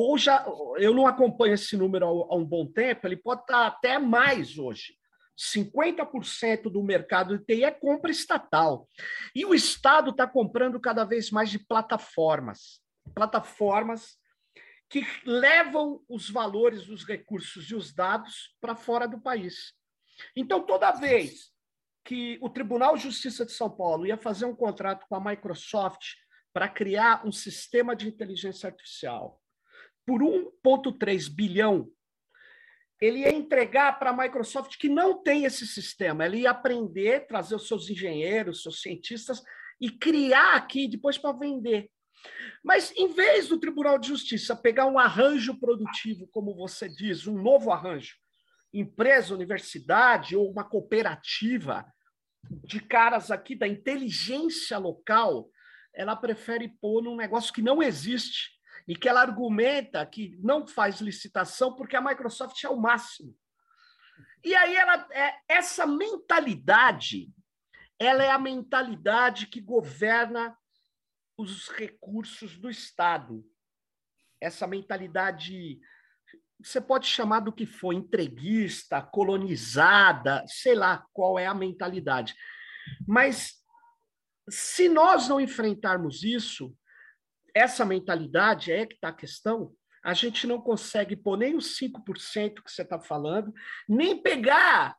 [0.00, 3.98] Ou já, eu não acompanho esse número há um bom tempo, ele pode estar até
[3.98, 4.94] mais hoje.
[5.38, 8.86] 50% do mercado de TI é compra estatal.
[9.34, 12.80] E o Estado está comprando cada vez mais de plataformas
[13.14, 14.18] plataformas
[14.88, 19.72] que levam os valores, os recursos e os dados para fora do país.
[20.34, 21.50] Então, toda vez
[22.04, 26.14] que o Tribunal de Justiça de São Paulo ia fazer um contrato com a Microsoft
[26.52, 29.39] para criar um sistema de inteligência artificial
[30.06, 31.90] por 1,3 bilhão,
[33.00, 36.26] ele ia entregar para a Microsoft que não tem esse sistema.
[36.26, 39.42] Ele ia aprender, trazer os seus engenheiros, seus cientistas
[39.80, 41.90] e criar aqui depois para vender.
[42.62, 47.40] Mas, em vez do Tribunal de Justiça pegar um arranjo produtivo, como você diz, um
[47.40, 48.16] novo arranjo,
[48.72, 51.86] empresa, universidade ou uma cooperativa
[52.64, 55.50] de caras aqui da inteligência local,
[55.94, 61.00] ela prefere pôr num negócio que não existe e que ela argumenta que não faz
[61.00, 63.36] licitação porque a Microsoft é o máximo.
[64.44, 67.32] E aí ela é essa mentalidade,
[67.98, 70.56] ela é a mentalidade que governa
[71.36, 73.44] os recursos do Estado.
[74.40, 75.78] Essa mentalidade,
[76.62, 82.34] você pode chamar do que for, entreguista, colonizada, sei lá qual é a mentalidade.
[83.06, 83.60] Mas
[84.48, 86.74] se nós não enfrentarmos isso,
[87.54, 92.62] essa mentalidade é que está a questão, a gente não consegue pôr nem os 5%
[92.62, 93.52] que você está falando,
[93.88, 94.96] nem pegar.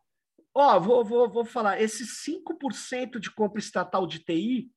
[0.54, 4.70] Ó, vou, vou, vou falar, esses 5% de compra estatal de TI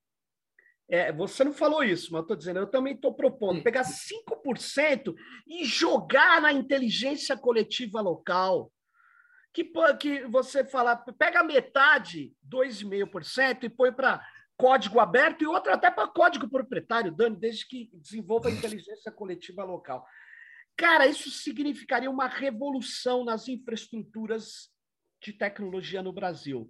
[0.88, 5.14] é, você não falou isso, mas eu estou dizendo, eu também estou propondo pegar 5%
[5.46, 8.70] e jogar na inteligência coletiva local.
[9.52, 14.20] Que, que você fala, pega metade, 2,5%, e põe para
[14.56, 19.64] código aberto e outra até para código proprietário, Dani, desde que desenvolva a inteligência coletiva
[19.64, 20.06] local.
[20.76, 24.70] Cara, isso significaria uma revolução nas infraestruturas
[25.22, 26.68] de tecnologia no Brasil.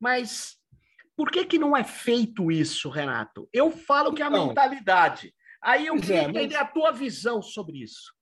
[0.00, 0.56] Mas
[1.16, 3.48] por que, que não é feito isso, Renato?
[3.52, 5.32] Eu falo que é a então, mentalidade.
[5.62, 6.62] Aí eu queria é, entender mas...
[6.62, 8.12] a tua visão sobre isso.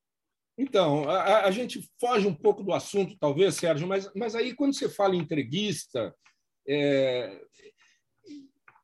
[0.59, 4.75] Então, a, a, gente foge um pouco do assunto, talvez, Sérgio, mas, mas aí quando
[4.75, 6.14] você fala em entreguista,
[6.68, 7.40] é...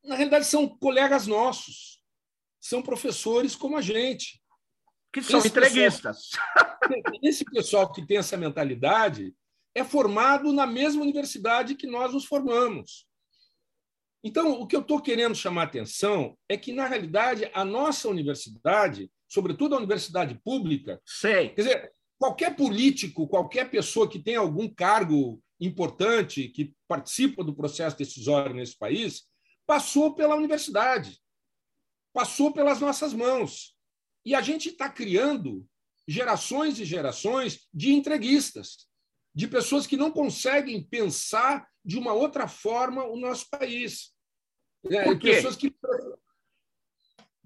[0.09, 2.03] na realidade são colegas nossos,
[2.59, 4.43] são professores como a gente.
[5.13, 6.31] Que são esse entreguistas.
[6.31, 9.35] Pessoal, esse pessoal que tem essa mentalidade
[9.75, 13.07] é formado na mesma universidade que nós nos formamos.
[14.25, 18.09] Então, o que eu estou querendo chamar a atenção é que, na realidade, a nossa
[18.09, 21.51] universidade, sobretudo a universidade pública, Sei.
[21.51, 27.97] quer dizer, qualquer político, qualquer pessoa que tenha algum cargo importante que participa do processo
[27.97, 29.29] decisório nesse país
[29.69, 31.21] passou pela universidade,
[32.11, 33.77] passou pelas nossas mãos.
[34.25, 35.69] E a gente está criando
[36.09, 38.89] gerações e gerações de entreguistas,
[39.35, 44.15] de pessoas que não conseguem pensar de uma outra forma o nosso país.
[44.91, 45.33] É, Por quê?
[45.33, 45.77] Pessoas que...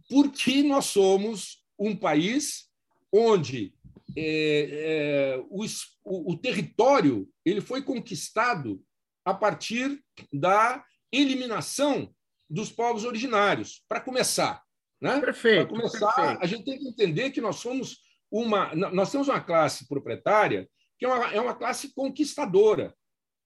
[0.09, 2.71] Porque nós somos um país
[3.13, 3.75] onde
[4.17, 5.65] é, é, o,
[6.05, 8.81] o, o território ele foi conquistado
[9.25, 10.01] a partir
[10.33, 12.13] da eliminação
[12.49, 14.63] dos povos originários, para começar.
[15.01, 15.21] Né?
[15.21, 15.69] Perfeito.
[15.69, 16.43] Para começar, perfeito.
[16.43, 17.99] a gente tem que entender que nós somos
[18.31, 18.75] uma.
[18.75, 22.95] Nós temos uma classe proprietária que é uma, é uma classe conquistadora.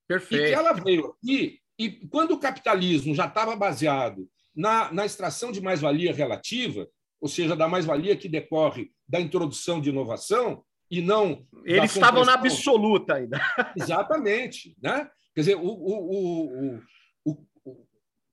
[0.06, 0.44] Perfeito.
[0.44, 5.50] E que ela veio aqui, e quando o capitalismo já estava baseado na, na extração
[5.50, 6.86] de mais-valia relativa,
[7.20, 11.46] ou seja, da mais-valia que decorre da introdução de inovação, e não.
[11.64, 13.40] Eles estavam na absoluta ainda.
[13.76, 14.76] Exatamente.
[14.80, 15.10] Né?
[15.34, 16.82] Quer dizer, o, o, o,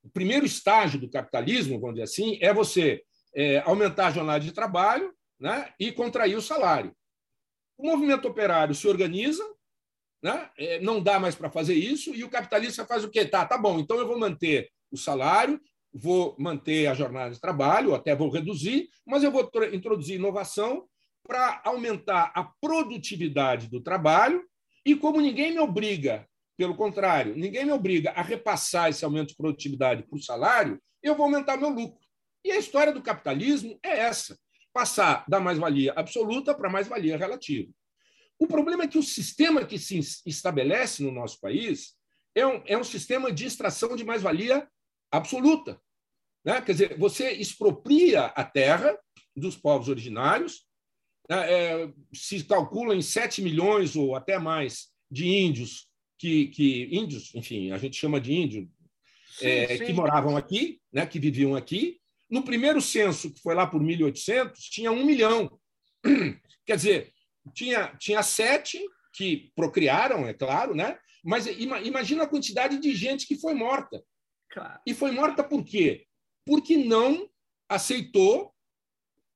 [0.03, 3.01] o, primeiro estágio do capitalismo, vamos dizer assim, é você
[3.35, 6.95] é, aumentar a jornada de trabalho né, e contrair o salário.
[7.77, 9.43] O movimento operário se organiza,
[10.21, 13.25] né, é, não dá mais para fazer isso, e o capitalista faz o quê?
[13.25, 15.59] Tá, tá bom, então eu vou manter o salário,
[15.93, 20.87] vou manter a jornada de trabalho, até vou reduzir, mas eu vou introduzir inovação
[21.27, 24.43] para aumentar a produtividade do trabalho,
[24.85, 29.35] e como ninguém me obriga, pelo contrário, ninguém me obriga a repassar esse aumento de
[29.35, 31.99] produtividade para o salário, eu vou aumentar meu lucro.
[32.45, 34.37] E a história do capitalismo é essa:
[34.71, 37.71] passar da mais-valia absoluta para mais-valia relativa.
[38.39, 41.95] O problema é que o sistema que se estabelece no nosso país
[42.35, 44.67] é um, é um sistema de extração de mais-valia
[45.11, 45.79] absoluta.
[46.43, 46.61] Né?
[46.61, 48.97] Quer dizer, você expropria a terra
[49.35, 50.67] dos povos originários,
[51.29, 51.53] né?
[51.53, 55.87] é, se calcula em 7 milhões ou até mais de índios,
[56.23, 58.71] que, que índios, enfim, a gente chama de índio,
[59.37, 59.85] sim, é, sim.
[59.87, 61.05] que moravam aqui, né?
[61.05, 61.99] que viviam aqui.
[62.29, 65.59] No primeiro censo, que foi lá por 1800, tinha um milhão.
[66.65, 67.13] Quer dizer,
[67.53, 68.79] tinha, tinha sete
[69.13, 70.97] que procriaram, é claro, né?
[71.21, 74.01] mas imagina a quantidade de gente que foi morta.
[74.49, 74.79] Claro.
[74.87, 76.05] E foi morta por quê?
[76.45, 77.29] Porque não
[77.67, 78.53] aceitou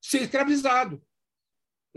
[0.02, 1.04] ser escravizado.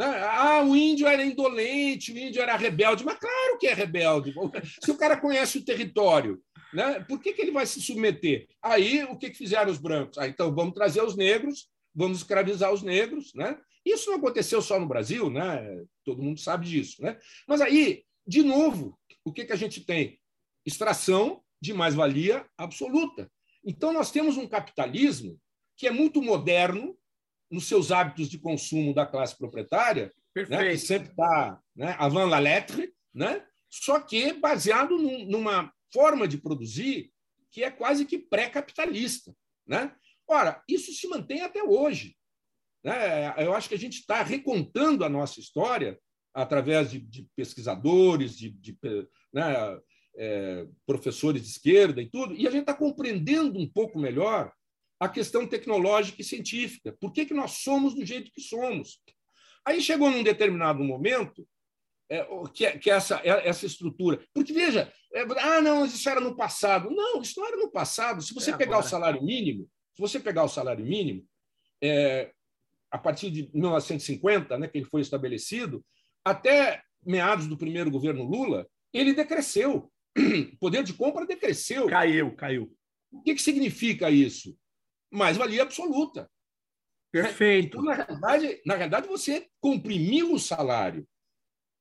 [0.00, 0.06] Né?
[0.22, 3.04] Ah, o índio era indolente, o índio era rebelde.
[3.04, 4.32] Mas claro que é rebelde.
[4.82, 7.04] Se o cara conhece o território, né?
[7.06, 8.46] por que, que ele vai se submeter?
[8.62, 10.16] Aí, o que, que fizeram os brancos?
[10.16, 13.34] Ah, então, vamos trazer os negros, vamos escravizar os negros.
[13.34, 13.60] Né?
[13.84, 15.84] Isso não aconteceu só no Brasil, né?
[16.02, 17.02] todo mundo sabe disso.
[17.02, 17.18] Né?
[17.46, 20.18] Mas aí, de novo, o que, que a gente tem?
[20.64, 23.30] Extração de mais-valia absoluta.
[23.62, 25.38] Então, nós temos um capitalismo
[25.76, 26.96] que é muito moderno,
[27.50, 30.12] nos seus hábitos de consumo da classe proprietária,
[30.48, 36.28] né, que sempre está né, avant la lettre, né, só que baseado num, numa forma
[36.28, 37.12] de produzir
[37.50, 39.34] que é quase que pré-capitalista.
[39.66, 39.92] Né?
[40.26, 42.16] Ora, isso se mantém até hoje.
[42.84, 43.34] Né?
[43.44, 45.98] Eu acho que a gente está recontando a nossa história
[46.32, 48.78] através de, de pesquisadores, de, de
[49.32, 49.80] né,
[50.16, 54.52] é, professores de esquerda e tudo, e a gente está compreendendo um pouco melhor
[55.00, 56.94] a questão tecnológica e científica.
[57.00, 59.00] Por que, que nós somos do jeito que somos?
[59.64, 61.48] Aí chegou num determinado momento
[62.10, 64.22] é, que, que essa, é, essa estrutura.
[64.34, 66.90] Porque, veja, é, ah, não, isso era no passado.
[66.90, 68.20] Não, isso não era no passado.
[68.20, 68.86] Se você é pegar agora.
[68.86, 71.24] o salário mínimo, se você pegar o salário mínimo,
[71.82, 72.32] é,
[72.90, 75.84] a partir de 1950, né, que ele foi estabelecido,
[76.24, 79.90] até meados do primeiro governo Lula, ele decresceu.
[80.52, 81.86] O poder de compra decresceu.
[81.86, 82.70] Caiu, caiu.
[83.10, 84.54] O que, que significa isso?
[85.10, 86.30] Mais-valia absoluta.
[87.12, 87.78] Perfeito.
[87.78, 91.06] Então, na realidade, na realidade, você comprimiu o salário,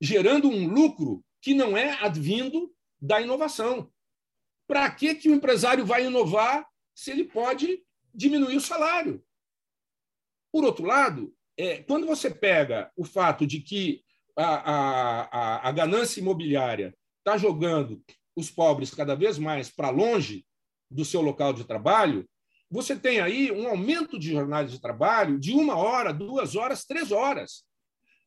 [0.00, 3.90] gerando um lucro que não é advindo da inovação.
[4.66, 9.24] Para que, que o empresário vai inovar se ele pode diminuir o salário?
[10.52, 14.02] Por outro lado, é, quando você pega o fato de que
[14.36, 18.02] a, a, a ganância imobiliária está jogando
[18.34, 20.46] os pobres cada vez mais para longe
[20.90, 22.28] do seu local de trabalho,
[22.70, 27.10] você tem aí um aumento de jornada de trabalho de uma hora, duas horas, três
[27.10, 27.64] horas.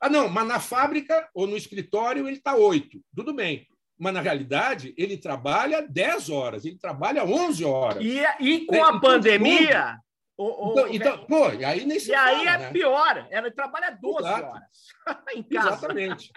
[0.01, 2.99] Ah, não, mas na fábrica ou no escritório ele está oito.
[3.15, 3.65] Tudo bem.
[3.97, 8.03] Mas, na realidade, ele trabalha dez horas, ele trabalha onze horas.
[8.03, 8.81] E, e com né?
[8.81, 9.97] a então, pandemia.
[10.35, 12.71] O, o, então, então, pô, e aí nem se E fala, aí é né?
[12.71, 14.45] pior, ela trabalha 12 Exato.
[14.45, 14.63] horas
[15.35, 15.67] em casa.
[15.69, 16.31] Exatamente.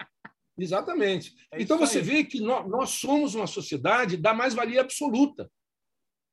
[0.57, 1.35] Exatamente.
[1.51, 2.03] É então você aí.
[2.03, 5.49] vê que nós, nós somos uma sociedade da mais-valia absoluta.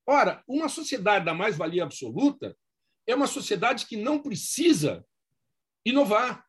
[0.06, 2.56] Ora, uma sociedade da mais-valia absoluta
[3.06, 5.04] é uma sociedade que não precisa
[5.84, 6.44] inovar.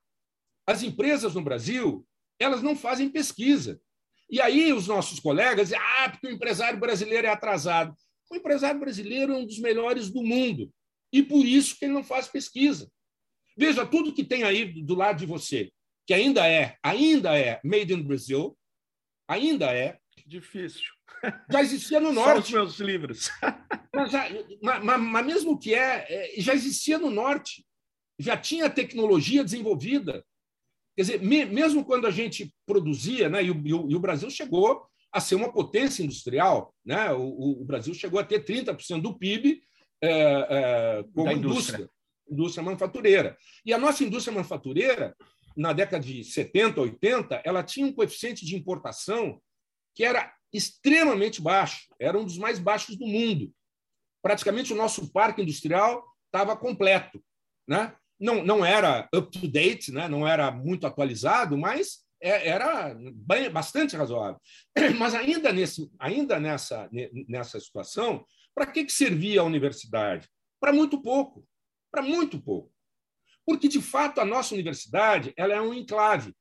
[0.68, 2.06] As empresas no Brasil,
[2.40, 3.80] elas não fazem pesquisa.
[4.30, 7.96] E aí os nossos colegas dizem, ah, porque o empresário brasileiro é atrasado.
[8.32, 10.74] O empresário brasileiro é um dos melhores do mundo.
[11.14, 12.92] E por isso que ele não faz pesquisa.
[13.56, 15.72] Veja tudo que tem aí do lado de você,
[16.06, 18.58] que ainda é, ainda é made in Brazil,
[19.28, 19.98] ainda é.
[20.26, 20.95] Difícil.
[21.52, 22.52] Já existia no norte.
[22.52, 23.30] Só os meus livros.
[23.94, 24.28] mas, já,
[24.62, 27.66] mas, mas, mesmo que é, é, já existia no norte.
[28.20, 30.24] Já tinha tecnologia desenvolvida.
[30.96, 34.88] Quer dizer, me, mesmo quando a gente produzia, né, e, o, e o Brasil chegou
[35.16, 37.10] a ser uma potência industrial, né?
[37.14, 39.62] o, o Brasil chegou a ter 30% do PIB
[40.02, 41.78] é, é, como indústria.
[41.78, 41.90] indústria,
[42.30, 43.38] indústria manufatureira.
[43.66, 45.16] E a nossa indústria manufatureira,
[45.56, 49.42] na década de 70, 80, ela tinha um coeficiente de importação
[49.96, 53.52] que era extremamente baixo, era um dos mais baixos do mundo.
[54.22, 57.24] Praticamente o nosso parque industrial estava completo.
[57.68, 57.96] Né?
[58.20, 60.08] Não, não era up-to-date, né?
[60.08, 62.96] não era muito atualizado, mas é, era
[63.52, 64.42] bastante razoável.
[64.98, 66.90] Mas ainda, nesse, ainda nessa,
[67.28, 70.28] nessa situação, para que, que servia a universidade?
[70.60, 71.48] Para muito pouco,
[71.92, 72.74] para muito pouco.
[73.46, 76.34] Porque, de fato, a nossa universidade ela é um enclave.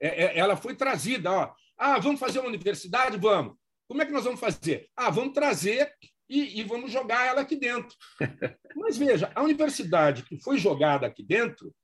[0.00, 1.30] É, é, ela foi trazida.
[1.30, 1.54] Ó.
[1.84, 3.16] Ah, vamos fazer uma universidade?
[3.16, 3.56] Vamos.
[3.88, 4.88] Como é que nós vamos fazer?
[4.94, 5.92] Ah, vamos trazer
[6.28, 7.96] e, e vamos jogar ela aqui dentro.
[8.76, 11.74] Mas veja, a universidade que foi jogada aqui dentro,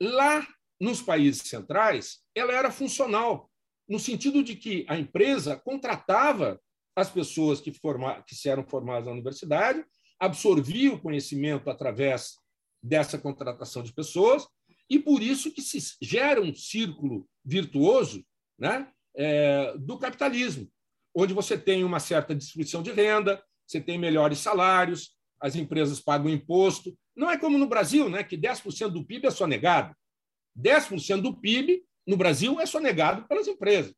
[0.00, 0.46] lá
[0.80, 3.50] nos países centrais, ela era funcional,
[3.88, 6.60] no sentido de que a empresa contratava
[6.94, 9.84] as pessoas que, forma, que eram formadas na universidade,
[10.20, 12.36] absorvia o conhecimento através
[12.80, 14.46] dessa contratação de pessoas,
[14.88, 18.24] e por isso que se gera um círculo virtuoso
[18.56, 18.88] né,
[19.18, 20.70] é, do capitalismo,
[21.14, 26.30] onde você tem uma certa distribuição de renda, você tem melhores salários, as empresas pagam
[26.30, 26.96] imposto.
[27.16, 29.94] Não é como no Brasil, né, que 10% do PIB é sonegado.
[30.56, 33.92] 10% do PIB no Brasil é sonegado pelas empresas.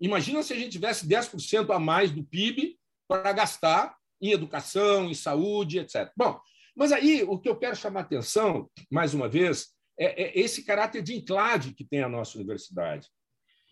[0.00, 2.76] Imagina se a gente tivesse 10% a mais do PIB
[3.08, 6.10] para gastar em educação, em saúde, etc.
[6.16, 6.40] Bom,
[6.76, 9.68] mas aí o que eu quero chamar atenção, mais uma vez,
[9.98, 13.08] é, é esse caráter de enclave que tem a nossa universidade.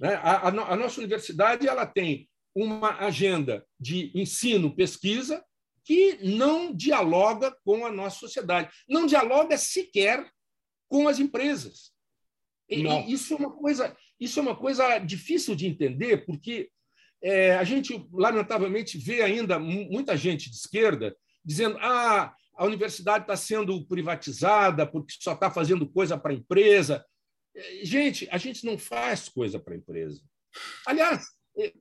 [0.03, 0.15] Né?
[0.17, 5.43] A, a, a nossa universidade ela tem uma agenda de ensino, pesquisa,
[5.85, 10.29] que não dialoga com a nossa sociedade, não dialoga sequer
[10.89, 11.93] com as empresas.
[12.69, 12.83] E,
[13.13, 16.69] isso é uma coisa, isso é uma coisa difícil de entender, porque
[17.23, 23.37] é, a gente, lamentavelmente, vê ainda muita gente de esquerda dizendo ah, a universidade está
[23.37, 27.05] sendo privatizada porque só está fazendo coisa para a empresa.
[27.83, 30.23] Gente, a gente não faz coisa para a empresa.
[30.87, 31.27] Aliás,
[31.59, 31.73] é,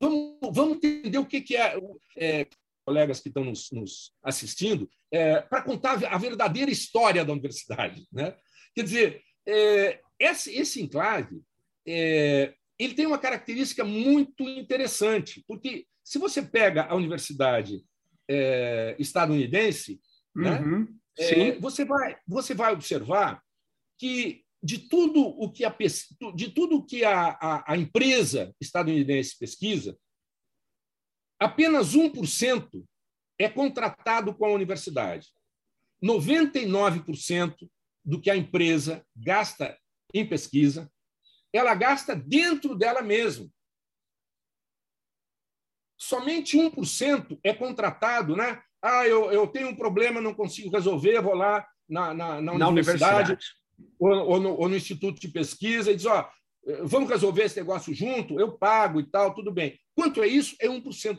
[0.00, 1.76] vamos, vamos entender o que, que é,
[2.16, 2.46] é
[2.84, 8.06] colegas que estão nos, nos assistindo, é, para contar a verdadeira história da universidade.
[8.12, 8.36] Né?
[8.74, 11.40] Quer dizer, é, esse, esse enclave
[11.86, 17.84] é, ele tem uma característica muito interessante, porque se você pega a universidade
[18.28, 20.00] é, estadunidense,
[20.34, 20.80] né, uhum,
[21.18, 23.42] né, você, vai, você vai observar
[23.98, 25.74] que de tudo o que a,
[26.34, 29.98] de tudo que a, a, a empresa estadunidense pesquisa,
[31.38, 32.84] apenas 1%
[33.38, 35.28] é contratado com a universidade.
[36.02, 37.70] 99%
[38.04, 39.78] do que a empresa gasta
[40.12, 40.90] em pesquisa
[41.52, 43.48] ela gasta dentro dela mesma.
[45.98, 48.62] Somente 1% é contratado, né?
[48.82, 52.68] Ah, eu, eu tenho um problema, não consigo resolver, vou lá na, na, na, na
[52.68, 53.59] universidade, universidade.
[53.98, 56.30] Ou, ou, no, ou, no, instituto de pesquisa e diz: ó,
[56.84, 59.78] vamos resolver esse negócio junto, eu pago e tal, tudo bem.
[59.94, 60.56] Quanto é isso?
[60.60, 61.18] É 1%.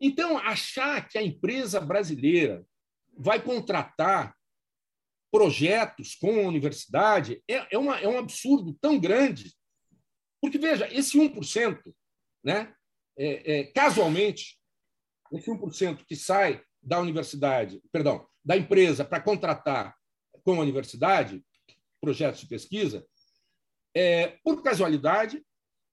[0.00, 2.64] Então, achar que a empresa brasileira
[3.16, 4.36] vai contratar
[5.30, 9.54] projetos com a universidade é, é, uma, é um absurdo tão grande.
[10.40, 11.80] Porque, veja, esse 1%,
[12.44, 12.74] né,
[13.18, 14.58] é, é, casualmente,
[15.32, 19.95] esse 1% que sai da universidade, perdão, da empresa para contratar
[20.46, 21.44] com a universidade
[22.00, 23.04] projetos de pesquisa,
[23.92, 25.44] é, por casualidade,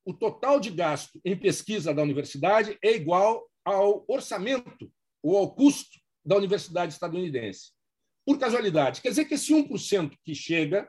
[0.04, 5.98] o total de gasto em pesquisa da universidade é igual ao orçamento ou ao custo
[6.24, 7.72] da universidade estadunidense
[8.24, 9.00] por casualidade.
[9.00, 10.88] Quer dizer que esse 1% que chega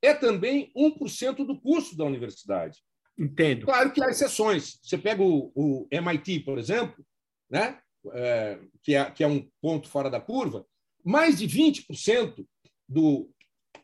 [0.00, 2.78] é também 1% do custo da universidade.
[3.18, 3.66] Entendo.
[3.66, 4.78] Claro que há exceções.
[4.84, 7.04] Você pega o, o MIT, por exemplo,
[7.50, 7.80] né?
[8.14, 10.64] É, que, é, que é um ponto fora da curva,
[11.04, 12.46] mais de 20%
[12.90, 13.32] do,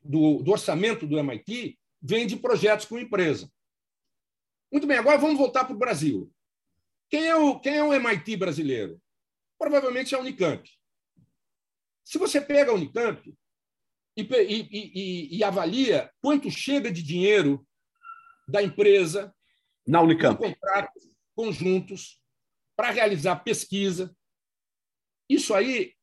[0.03, 3.49] do, do orçamento do MIT vem de projetos com empresa.
[4.71, 6.31] Muito bem, agora vamos voltar para o Brasil.
[7.09, 9.01] Quem é o, quem é o MIT brasileiro?
[9.57, 10.69] Provavelmente é a Unicamp.
[12.05, 13.33] Se você pega a Unicamp
[14.17, 17.65] e, e, e, e avalia quanto chega de dinheiro
[18.49, 19.33] da empresa
[19.87, 20.37] Na Unicamp.
[20.37, 22.21] Contratos conjuntos
[22.75, 24.15] para realizar pesquisa.
[25.29, 25.96] Isso aí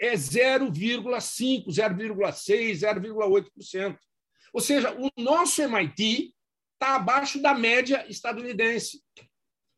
[0.00, 3.98] é 0,5, 0,6, 0,8%.
[4.52, 6.34] Ou seja, o nosso MIT
[6.74, 9.02] está abaixo da média estadunidense.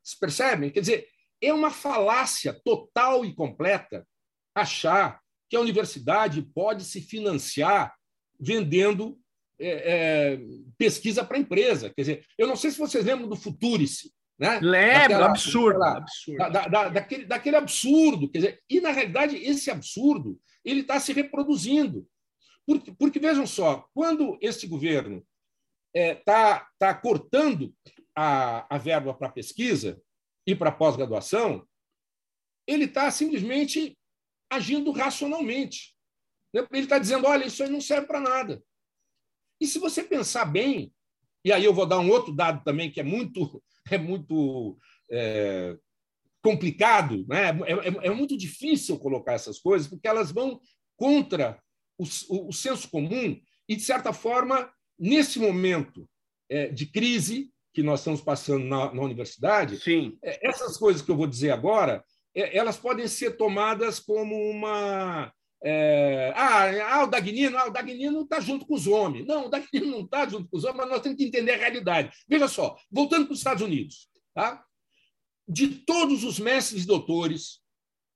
[0.03, 0.71] Vocês percebem?
[0.71, 1.09] Quer dizer,
[1.41, 4.07] é uma falácia total e completa
[4.55, 5.21] achar
[5.51, 7.95] que a universidade pode se financiar
[8.39, 9.19] vendendo
[9.59, 10.41] é, é,
[10.79, 11.91] pesquisa para empresa.
[11.91, 14.13] Quer dizer, eu não sei se vocês lembram do Futurice.
[14.39, 14.59] Né?
[15.27, 15.79] Absurdo.
[15.79, 16.39] Daquela, absurdo.
[16.39, 18.31] Da, da, daquele, daquele absurdo.
[18.31, 22.09] Quer dizer, e, na realidade, esse absurdo ele está se reproduzindo.
[22.67, 25.27] Porque, porque, vejam só, quando este governo
[25.95, 27.75] está é, tá, tá cortando
[28.17, 30.01] a, a verba para pesquisa
[30.47, 31.67] e para pós-graduação,
[32.67, 33.99] ele está simplesmente
[34.51, 35.97] agindo racionalmente.
[36.53, 38.63] Ele está dizendo: olha, isso aí não serve para nada.
[39.61, 40.93] E se você pensar bem,
[41.45, 44.79] e aí eu vou dar um outro dado também que é muito, é muito
[45.11, 45.77] é,
[46.43, 47.51] complicado, né?
[47.67, 50.61] É, é, é, muito difícil colocar essas coisas, porque elas vão
[50.97, 51.61] contra
[51.99, 56.09] o, o, o senso comum e, de certa forma, nesse momento
[56.49, 60.19] é, de crise que nós estamos passando na, na universidade, Sim.
[60.23, 65.31] É, essas coisas que eu vou dizer agora, elas podem ser tomadas como uma
[65.65, 69.25] é, ah, ah, o Dagnino, ah, o Dagnino está junto com os homens.
[69.27, 71.57] Não, o Dagnino não está junto com os homens, mas nós temos que entender a
[71.57, 72.13] realidade.
[72.29, 74.65] Veja só, voltando para os Estados Unidos, tá?
[75.49, 77.61] de todos os mestres e doutores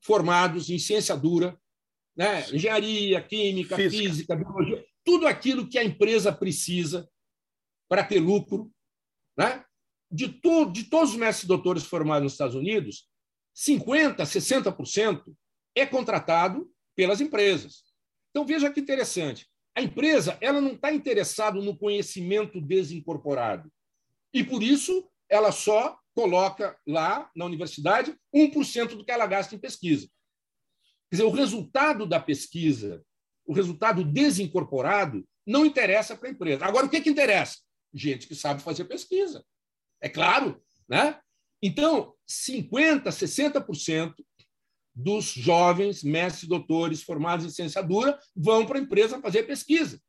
[0.00, 1.58] formados em ciência dura,
[2.16, 2.48] né?
[2.50, 4.02] engenharia, química, física.
[4.02, 7.08] física, biologia, tudo aquilo que a empresa precisa
[7.88, 8.72] para ter lucro,
[9.38, 9.64] né?
[10.10, 13.08] de, to de todos os mestres e doutores formados nos Estados Unidos,
[13.54, 15.22] 50%, 60%
[15.76, 17.84] é contratado pelas empresas.
[18.30, 19.46] Então, veja que interessante.
[19.76, 23.70] A empresa ela não está interessada no conhecimento desincorporado.
[24.32, 29.58] E, por isso, ela só coloca lá na universidade 1% do que ela gasta em
[29.58, 30.08] pesquisa.
[31.10, 33.04] Quer dizer, o resultado da pesquisa,
[33.46, 36.64] o resultado desincorporado, não interessa para a empresa.
[36.64, 37.58] Agora, o que, que interessa?
[37.94, 39.44] Gente que sabe fazer pesquisa.
[40.00, 40.60] É claro.
[40.88, 41.20] Né?
[41.62, 44.14] Então, 50%, 60%
[44.96, 50.00] dos jovens mestres doutores formados em ciência dura vão para a empresa fazer pesquisa.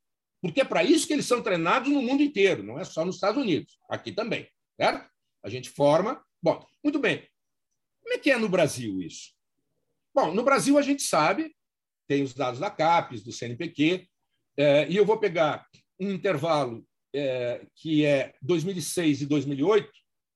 [0.42, 3.16] Porque é para isso que eles são treinados no mundo inteiro, não é só nos
[3.16, 4.48] Estados Unidos, aqui também.
[4.80, 5.10] Certo?
[5.44, 6.24] A gente forma.
[6.42, 7.28] Bom, muito bem.
[8.02, 9.34] Como é que é no Brasil isso?
[10.16, 11.54] Bom, no Brasil a gente sabe,
[12.08, 14.08] tem os dados da CAPES, do CNPq,
[14.56, 15.68] é, e eu vou pegar
[16.00, 19.92] um intervalo é, que é 2006 e 2008,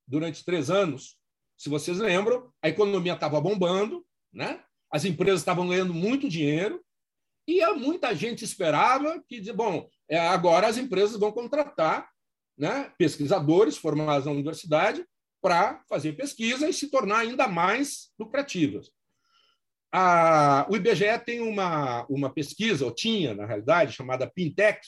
[0.07, 1.15] durante três anos.
[1.57, 4.61] Se vocês lembram, a economia estava bombando, né?
[4.91, 6.83] As empresas estavam ganhando muito dinheiro
[7.47, 12.09] e muita gente esperava que, bom, é, agora as empresas vão contratar
[12.57, 15.05] né, pesquisadores formados na universidade
[15.41, 18.91] para fazer pesquisa e se tornar ainda mais lucrativas.
[19.91, 24.79] A, o IBGE tem uma, uma pesquisa, ou tinha, na realidade, chamada Pintec,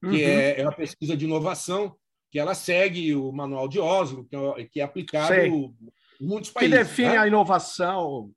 [0.00, 0.14] que uhum.
[0.14, 1.96] é, é uma pesquisa de inovação,
[2.30, 5.48] que ela segue o manual de Oslo, que é, que é aplicado Sei.
[5.48, 5.74] em
[6.20, 6.76] muitos países.
[6.76, 7.18] Que define né?
[7.18, 8.30] a inovação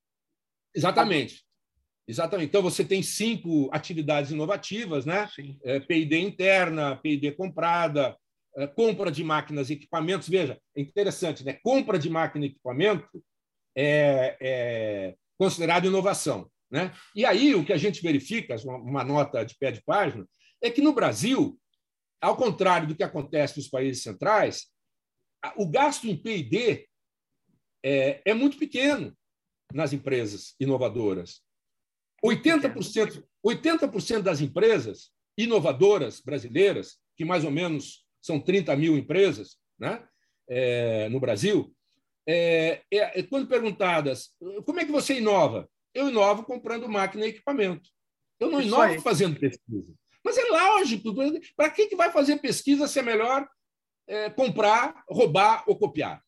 [0.76, 1.44] Exatamente.
[2.08, 2.48] Exatamente.
[2.48, 5.28] Então, você tem cinco atividades inovativas, né?
[5.64, 8.18] É, P&D interna, P&D comprada,
[8.56, 10.30] é, compra de máquinas e equipamentos.
[10.30, 11.60] Veja, é interessante, né?
[11.62, 13.24] Compra de máquina e equipamento
[13.76, 16.50] é, é considerado inovação.
[16.72, 16.94] Né?
[17.16, 20.28] E aí, o que a gente verifica, uma nota de pé de página,
[20.62, 21.60] é que no Brasil,
[22.22, 24.68] ao contrário do que acontece nos países centrais,
[25.56, 26.88] o gasto em P&D
[27.84, 29.16] é, é muito pequeno
[29.74, 31.42] nas empresas inovadoras.
[32.24, 40.06] 80%, 80% das empresas inovadoras brasileiras, que mais ou menos são 30 mil empresas né,
[40.50, 41.74] é, no Brasil,
[42.28, 44.32] é, é, quando perguntadas
[44.66, 47.90] como é que você inova, eu inovo comprando máquina e equipamento.
[48.40, 49.00] Eu não Isso inovo aí.
[49.00, 49.94] fazendo pesquisa.
[50.24, 51.14] Mas é lógico,
[51.56, 53.48] para que, que vai fazer pesquisa se é melhor
[54.08, 56.22] é, comprar, roubar ou copiar?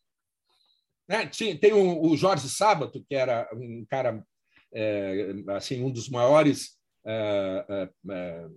[1.10, 1.28] Né?
[1.60, 4.24] Tem o, Jorge Sábato, que era um cara,
[4.72, 6.78] é, assim, um dos maiores.
[7.04, 8.48] É, é, é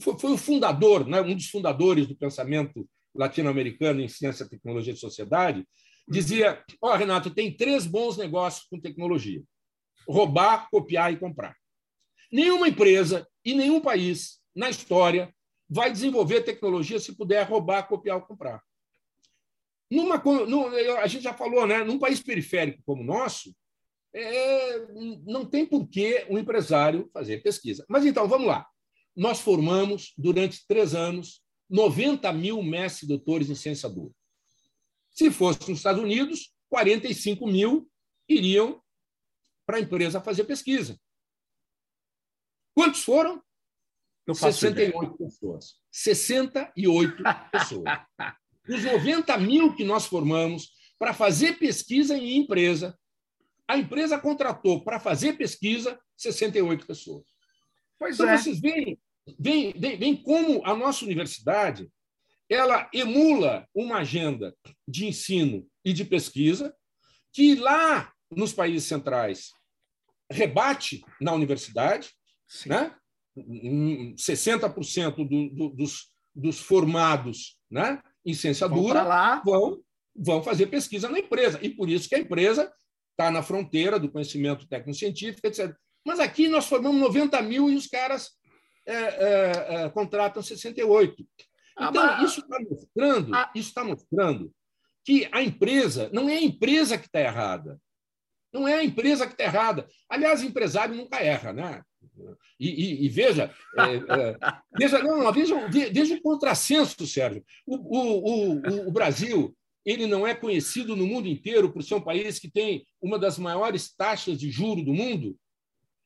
[0.00, 1.22] foi, foi, o fundador, né?
[1.22, 5.66] um dos fundadores do pensamento latino-americano em ciência, tecnologia e sociedade.
[6.06, 9.42] Dizia: Ó, oh, Renato, tem três bons negócios com tecnologia:
[10.06, 11.56] roubar, copiar e comprar.
[12.30, 15.32] Nenhuma empresa e nenhum país na história
[15.68, 18.62] vai desenvolver tecnologia se puder roubar, copiar ou comprar.
[19.90, 20.22] Numa,
[21.00, 21.84] a gente já falou, né?
[21.84, 23.54] num país periférico como o nosso,
[24.12, 24.86] é,
[25.24, 27.84] não tem por que um empresário fazer pesquisa.
[27.88, 28.66] Mas então, vamos lá.
[29.14, 34.12] Nós formamos, durante três anos, 90 mil mestres e doutores em ciência dura.
[35.10, 37.88] Se fosse nos Estados Unidos, 45 mil
[38.28, 38.82] iriam
[39.64, 40.98] para a empresa fazer pesquisa.
[42.74, 43.42] Quantos foram?
[44.26, 45.16] Eu 68 ideia.
[45.18, 45.80] pessoas.
[45.90, 47.84] 68 pessoas.
[48.68, 52.96] Os 90 mil que nós formamos para fazer pesquisa em empresa,
[53.68, 57.24] a empresa contratou para fazer pesquisa 68 pessoas.
[57.98, 58.38] Pois então, é.
[58.38, 58.98] vocês veem,
[59.38, 61.90] veem, veem, como a nossa universidade
[62.48, 64.54] ela emula uma agenda
[64.86, 66.74] de ensino e de pesquisa
[67.32, 69.50] que lá nos países centrais
[70.30, 72.10] rebate na universidade,
[72.46, 72.68] Sim.
[72.70, 72.96] né?
[73.36, 79.80] 60% do, do, dos, dos formados né, em ciência vão dura vão,
[80.14, 81.58] vão fazer pesquisa na empresa.
[81.62, 82.72] E por isso que a empresa
[83.12, 85.74] está na fronteira do conhecimento técnico-científico, etc.
[86.04, 88.30] Mas aqui nós formamos 90 mil e os caras
[88.86, 91.26] é, é, é, contratam 68.
[91.76, 94.52] Ah, então, ah, isso está mostrando, ah, isso está mostrando
[95.04, 97.80] que a empresa não é a empresa que está errada.
[98.52, 99.86] Não é a empresa que está errada.
[100.08, 101.82] Aliás, empresário nunca erra, né?
[102.58, 104.38] E, e, e veja, é, é,
[104.78, 107.44] veja, não, não, veja, veja o contrassenso, Sérgio.
[107.66, 109.54] O, o, o, o Brasil
[109.84, 113.38] ele não é conhecido no mundo inteiro por ser um país que tem uma das
[113.38, 115.38] maiores taxas de juro do mundo.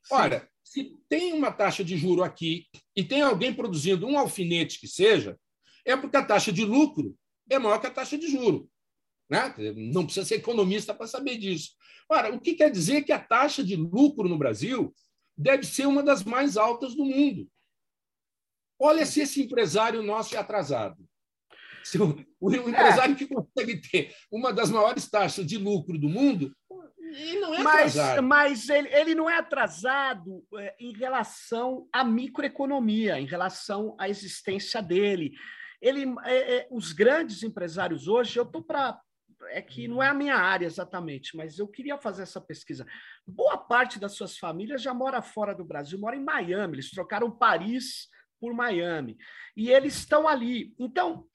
[0.05, 0.15] Sim.
[0.15, 4.87] Ora, se tem uma taxa de juro aqui e tem alguém produzindo um alfinete que
[4.87, 5.39] seja,
[5.85, 7.17] é porque a taxa de lucro
[7.49, 8.71] é maior que a taxa de juro.
[9.31, 9.55] Né?
[9.75, 11.71] Não precisa ser economista para saber disso.
[12.09, 14.95] Ora, o que quer dizer que a taxa de lucro no Brasil
[15.41, 17.49] deve ser uma das mais altas do mundo?
[18.78, 21.03] Olha se esse empresário nosso é atrasado.
[21.82, 23.16] Se o, o empresário é.
[23.16, 26.55] que consegue ter uma das maiores taxas de lucro do mundo,
[27.01, 28.22] ele não é mas, atrasado.
[28.22, 34.82] Mas ele, ele não é atrasado é, em relação à microeconomia, em relação à existência
[34.82, 35.32] dele.
[35.80, 39.01] Ele, é, é, os grandes empresários hoje, eu estou para.
[39.49, 42.86] É que não é a minha área exatamente, mas eu queria fazer essa pesquisa.
[43.26, 46.76] Boa parte das suas famílias já mora fora do Brasil, mora em Miami.
[46.76, 49.16] Eles trocaram Paris por Miami.
[49.57, 50.74] E eles estão ali.
[50.78, 51.26] Então,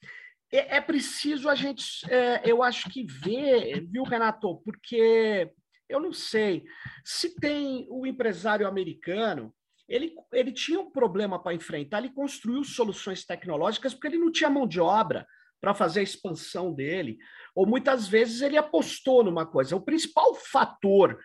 [0.52, 4.62] é, é preciso a gente, é, eu acho que ver, viu, Renato?
[4.64, 5.52] Porque
[5.90, 6.64] eu não sei
[7.04, 9.54] se tem o empresário americano
[9.88, 14.50] ele, ele tinha um problema para enfrentar, ele construiu soluções tecnológicas porque ele não tinha
[14.50, 15.28] mão de obra
[15.62, 17.18] para fazer a expansão dele,
[17.56, 19.76] ou muitas vezes ele apostou numa coisa.
[19.76, 21.18] O principal fator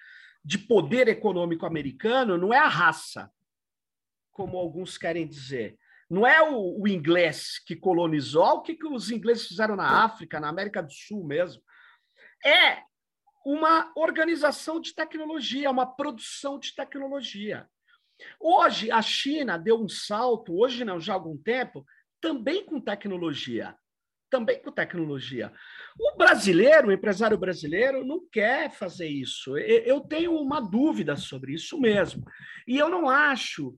[0.45, 3.31] de poder econômico americano não é a raça,
[4.31, 5.76] como alguns querem dizer.
[6.09, 10.41] Não é o, o inglês que colonizou, o que, que os ingleses fizeram na África,
[10.41, 11.62] na América do Sul mesmo.
[12.45, 12.83] É
[13.45, 17.68] uma organização de tecnologia, uma produção de tecnologia.
[18.39, 21.85] Hoje, a China deu um salto, hoje não, já há algum tempo,
[22.20, 23.76] também com tecnologia.
[24.31, 25.53] Também com tecnologia.
[25.99, 29.59] O brasileiro, o empresário brasileiro, não quer fazer isso.
[29.59, 32.24] Eu tenho uma dúvida sobre isso mesmo.
[32.66, 33.76] E eu não acho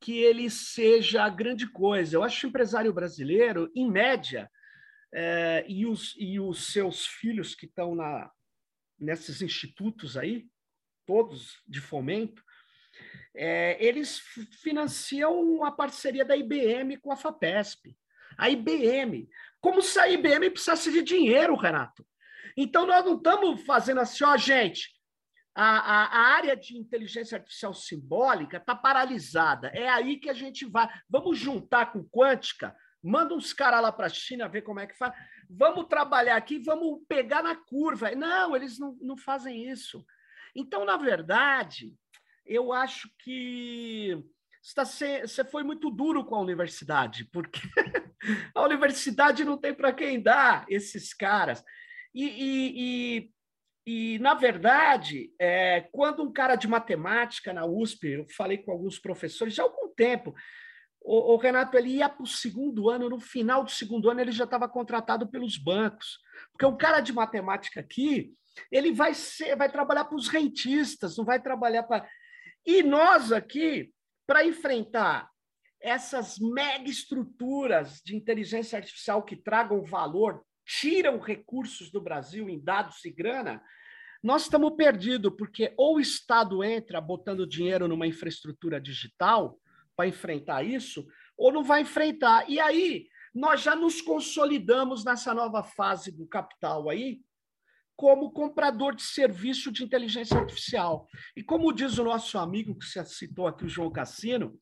[0.00, 2.16] que ele seja grande coisa.
[2.16, 4.50] Eu acho que o empresário brasileiro, em média,
[5.12, 8.30] é, e, os, e os seus filhos que estão na,
[8.98, 10.46] nesses institutos aí,
[11.06, 12.42] todos de fomento,
[13.34, 14.18] é, eles
[14.62, 17.96] financiam uma parceria da IBM com a FAPESP.
[18.36, 19.28] A IBM,
[19.60, 22.06] como se a IBM precisasse de dinheiro, Renato.
[22.56, 24.90] Então, nós não estamos fazendo assim, ó, gente,
[25.54, 29.68] a, a, a área de inteligência artificial simbólica está paralisada.
[29.68, 30.88] É aí que a gente vai.
[31.08, 34.96] Vamos juntar com quântica, manda uns caras lá para a China ver como é que
[34.96, 35.14] faz.
[35.48, 38.10] Vamos trabalhar aqui, vamos pegar na curva.
[38.12, 40.04] Não, eles não, não fazem isso.
[40.54, 41.94] Então, na verdade,
[42.44, 44.22] eu acho que
[44.74, 47.60] você foi muito duro com a universidade, porque
[48.54, 51.62] a universidade não tem para quem dar esses caras.
[52.14, 53.30] E, e,
[53.86, 58.72] e, e na verdade, é, quando um cara de matemática na USP, eu falei com
[58.72, 60.34] alguns professores já há algum tempo,
[61.00, 64.32] o, o Renato ele ia para o segundo ano, no final do segundo ano ele
[64.32, 66.18] já estava contratado pelos bancos,
[66.50, 68.32] porque um cara de matemática aqui
[68.72, 72.08] ele vai ser, vai trabalhar para os rentistas, não vai trabalhar para
[72.66, 73.92] e nós aqui,
[74.26, 75.30] para enfrentar
[75.80, 83.04] essas mega estruturas de inteligência artificial que tragam valor, tiram recursos do Brasil em dados
[83.04, 83.62] e grana,
[84.22, 89.58] nós estamos perdidos, porque ou o Estado entra botando dinheiro numa infraestrutura digital
[89.94, 91.06] para enfrentar isso,
[91.36, 92.50] ou não vai enfrentar.
[92.50, 97.20] E aí, nós já nos consolidamos nessa nova fase do capital aí,
[97.96, 101.08] como comprador de serviço de inteligência artificial.
[101.34, 104.60] E como diz o nosso amigo que você citou aqui, o João Cassino,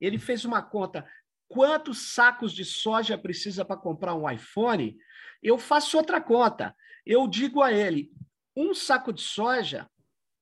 [0.00, 1.06] ele fez uma conta.
[1.46, 4.96] quantos sacos de soja precisa para comprar um iPhone,
[5.42, 6.74] eu faço outra conta.
[7.04, 8.10] Eu digo a ele:
[8.56, 9.88] um saco de soja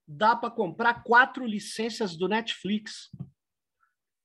[0.07, 3.11] dá para comprar quatro licenças do Netflix.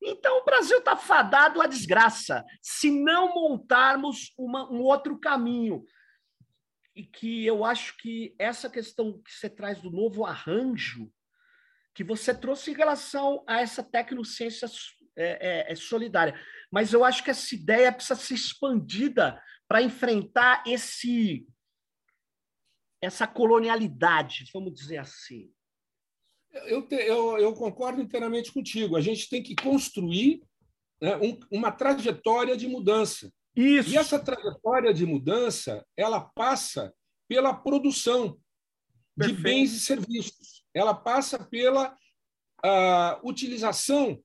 [0.01, 5.84] Então, o Brasil está fadado à desgraça se não montarmos uma, um outro caminho.
[6.96, 11.12] E que eu acho que essa questão que você traz do novo arranjo,
[11.93, 14.68] que você trouxe em relação a essa tecnociência
[15.16, 16.39] é, é, é solidária.
[16.72, 21.48] Mas eu acho que essa ideia precisa ser expandida para enfrentar esse
[23.02, 25.52] essa colonialidade, vamos dizer assim.
[26.66, 28.96] Eu, te, eu, eu concordo inteiramente contigo.
[28.96, 30.41] A gente tem que construir
[31.02, 33.32] né, um, uma trajetória de mudança.
[33.56, 33.89] Isso.
[33.89, 36.93] E essa trajetória de mudança ela passa
[37.28, 38.38] pela produção
[39.18, 39.38] Perfeito.
[39.38, 40.66] de bens e serviços.
[40.74, 41.95] Ela passa pela
[42.66, 44.22] uh, utilização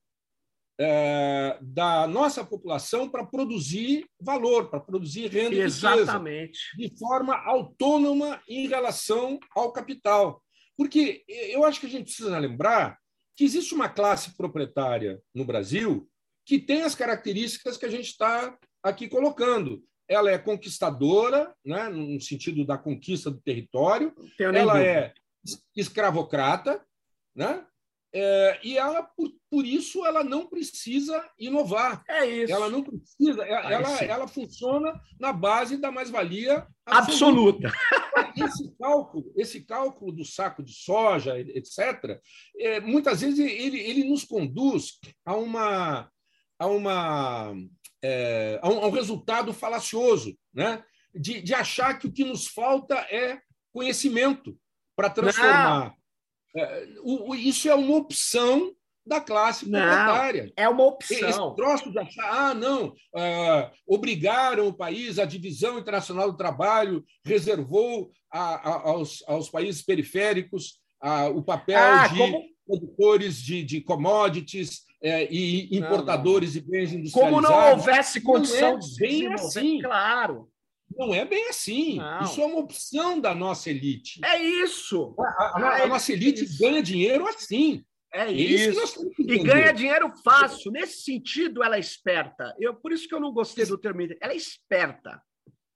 [0.83, 6.59] é, da nossa população para produzir valor, para produzir renda Exatamente.
[6.79, 10.43] e riqueza, de forma autônoma em relação ao capital.
[10.79, 12.99] Porque eu acho que a gente precisa lembrar
[13.37, 16.09] que existe uma classe proprietária no Brasil
[16.47, 19.83] que tem as características que a gente está aqui colocando.
[20.09, 25.15] Ela é conquistadora, né, no sentido da conquista do território, ela é
[25.77, 26.85] escravocrata,
[27.35, 27.65] né?
[28.13, 32.03] É, e ela, por, por isso, ela não precisa inovar.
[32.09, 32.53] É isso.
[32.53, 37.69] Ela não precisa, ela, ela, ela, funciona na base da mais-valia absoluta.
[37.69, 38.45] absoluta.
[38.45, 42.21] Esse cálculo, esse cálculo do saco de soja, etc.,
[42.59, 46.11] é, muitas vezes ele, ele nos conduz a uma,
[46.59, 47.55] a uma
[48.03, 50.83] é, a, um, a um resultado falacioso, né?
[51.15, 53.41] De, de achar que o que nos falta é
[53.73, 54.57] conhecimento
[54.95, 55.95] para transformar.
[56.57, 58.75] É, o, o, isso é uma opção
[59.07, 60.53] da classe proprietária.
[60.57, 61.29] É uma opção.
[61.29, 67.05] Esse troço de achar, ah, não, ah, obrigaram o país, a Divisão Internacional do Trabalho
[67.25, 72.45] reservou a, a, aos, aos países periféricos a, o papel ah, de como...
[72.71, 76.67] produtores de, de commodities é, e importadores não, não.
[76.67, 77.13] de bens industrializados.
[77.13, 79.81] Como não houvesse condição não é de bem assim.
[79.81, 80.51] Claro.
[80.97, 81.97] Não é bem assim.
[81.97, 82.23] Não.
[82.23, 84.21] Isso é uma opção da nossa elite.
[84.25, 85.15] É isso.
[85.19, 86.59] A, a, a é nossa elite isso.
[86.59, 87.85] ganha dinheiro assim.
[88.13, 89.09] É, é isso.
[89.19, 90.73] E ganha dinheiro fácil.
[90.73, 92.55] Nesse sentido, ela é esperta.
[92.59, 94.03] Eu, por isso que eu não gostei do termo.
[94.21, 95.23] Ela é esperta.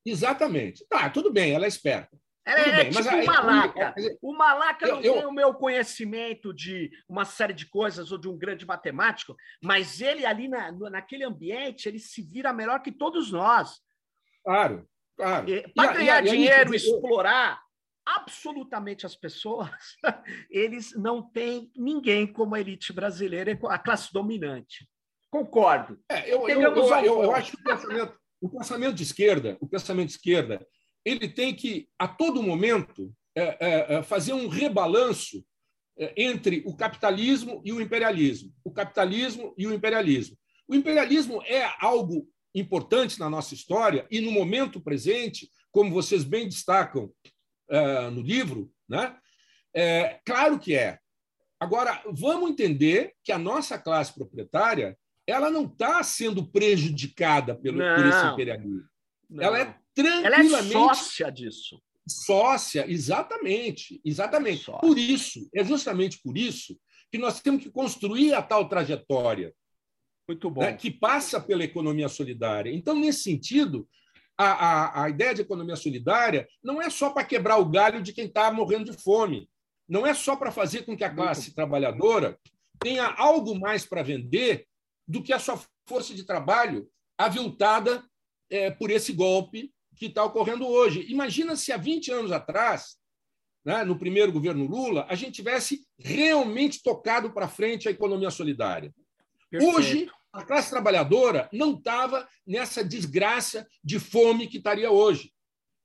[0.05, 0.85] Exatamente.
[0.89, 2.11] Tá, tudo bem, ela é esperta.
[2.47, 3.95] Ela é, bem, tipo mas, o Malaca.
[4.21, 8.29] o Malaca não eu, tem o meu conhecimento de uma série de coisas ou de
[8.29, 13.33] um grande matemático, mas ele ali na, naquele ambiente, ele se vira melhor que todos
[13.33, 13.81] nós.
[14.45, 14.87] Claro.
[15.17, 15.47] Claro.
[15.75, 17.63] Para ganhar e, dinheiro, e explorar
[18.05, 19.71] absolutamente as pessoas,
[20.51, 24.87] eles não têm ninguém como a elite brasileira, a classe dominante.
[25.31, 25.99] Concordo.
[26.11, 30.09] É, eu, eu, eu, eu, acho que o pensamento, o pensamento de esquerda, o pensamento
[30.09, 30.67] de esquerda,
[31.05, 35.45] ele tem que, a todo momento, é, é, é fazer um rebalanço
[35.99, 38.53] é, entre o capitalismo e o imperialismo.
[38.65, 40.37] O capitalismo e o imperialismo.
[40.67, 46.49] O imperialismo é algo importantes na nossa história e no momento presente, como vocês bem
[46.49, 47.13] destacam
[47.69, 49.17] uh, no livro, né?
[49.75, 50.99] É, claro que é.
[51.59, 54.97] Agora, vamos entender que a nossa classe proprietária
[55.27, 58.85] ela não está sendo prejudicada pelo, por esse imperialismo.
[59.29, 59.43] Não.
[59.43, 60.55] Ela é tranquilamente.
[60.55, 61.83] Ela é sócia disso.
[62.07, 64.01] Sócia, exatamente.
[64.05, 64.65] Exatamente.
[64.65, 64.81] Sócia.
[64.81, 66.79] Por isso, é justamente por isso
[67.11, 69.55] que nós temos que construir a tal trajetória
[70.27, 70.63] muito bom.
[70.63, 72.73] Né, que passa pela economia solidária.
[72.73, 73.87] Então, nesse sentido,
[74.37, 78.13] a, a, a ideia de economia solidária não é só para quebrar o galho de
[78.13, 79.49] quem está morrendo de fome,
[79.89, 81.55] não é só para fazer com que a classe muito.
[81.57, 82.39] trabalhadora
[82.81, 84.67] tenha algo mais para vender
[85.07, 86.89] do que a sua força de trabalho
[87.19, 88.03] aviltada
[88.51, 91.07] é, por esse golpe que está ocorrendo hoje.
[91.09, 92.97] Imagina se há 20 anos atrás,
[93.65, 98.93] né, no primeiro governo Lula, a gente tivesse realmente tocado para frente a economia solidária.
[99.51, 99.77] Perfeito.
[99.77, 105.33] Hoje, a classe trabalhadora não estava nessa desgraça de fome que estaria hoje.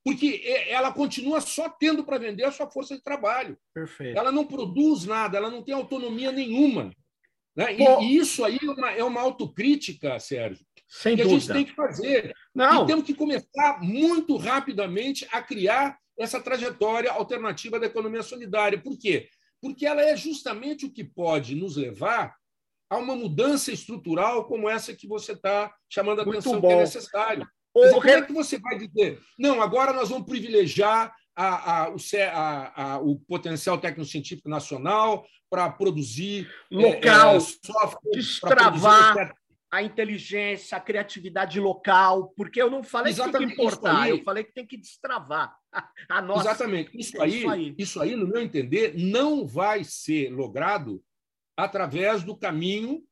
[0.04, 3.58] Porque ela continua só tendo para vender a sua força de trabalho.
[3.74, 4.18] Perfeito.
[4.18, 6.92] Ela não produz nada, ela não tem autonomia nenhuma.
[7.56, 7.76] Né?
[7.76, 11.38] E, e, isso aí é uma, é uma autocrítica, Sérgio, Sem que dúvida.
[11.38, 12.36] a gente tem que fazer.
[12.54, 12.84] Não.
[12.84, 18.82] E temos que começar muito rapidamente a criar essa trajetória alternativa da economia solidária.
[18.82, 19.30] Por quê?
[19.62, 22.36] Porque ela é justamente o que pode nos levar
[22.90, 27.48] a uma mudança estrutural como essa que você está chamando a atenção que é necessário.
[27.76, 31.98] Dizer, como é que você vai dizer, não, agora nós vamos privilegiar a, a, o,
[32.34, 39.34] a, o, potencial técnico-científico nacional para produzir local, é, software, destravar.
[39.72, 43.52] A inteligência, a criatividade local, porque eu não falei Exatamente.
[43.52, 45.56] que tem que importar, aí, eu falei que tem que destravar
[46.10, 46.50] a nossa.
[46.50, 46.92] Exatamente.
[46.98, 51.04] Isso, aí, isso aí, isso aí, no meu entender, não vai ser logrado
[51.56, 53.04] através do caminho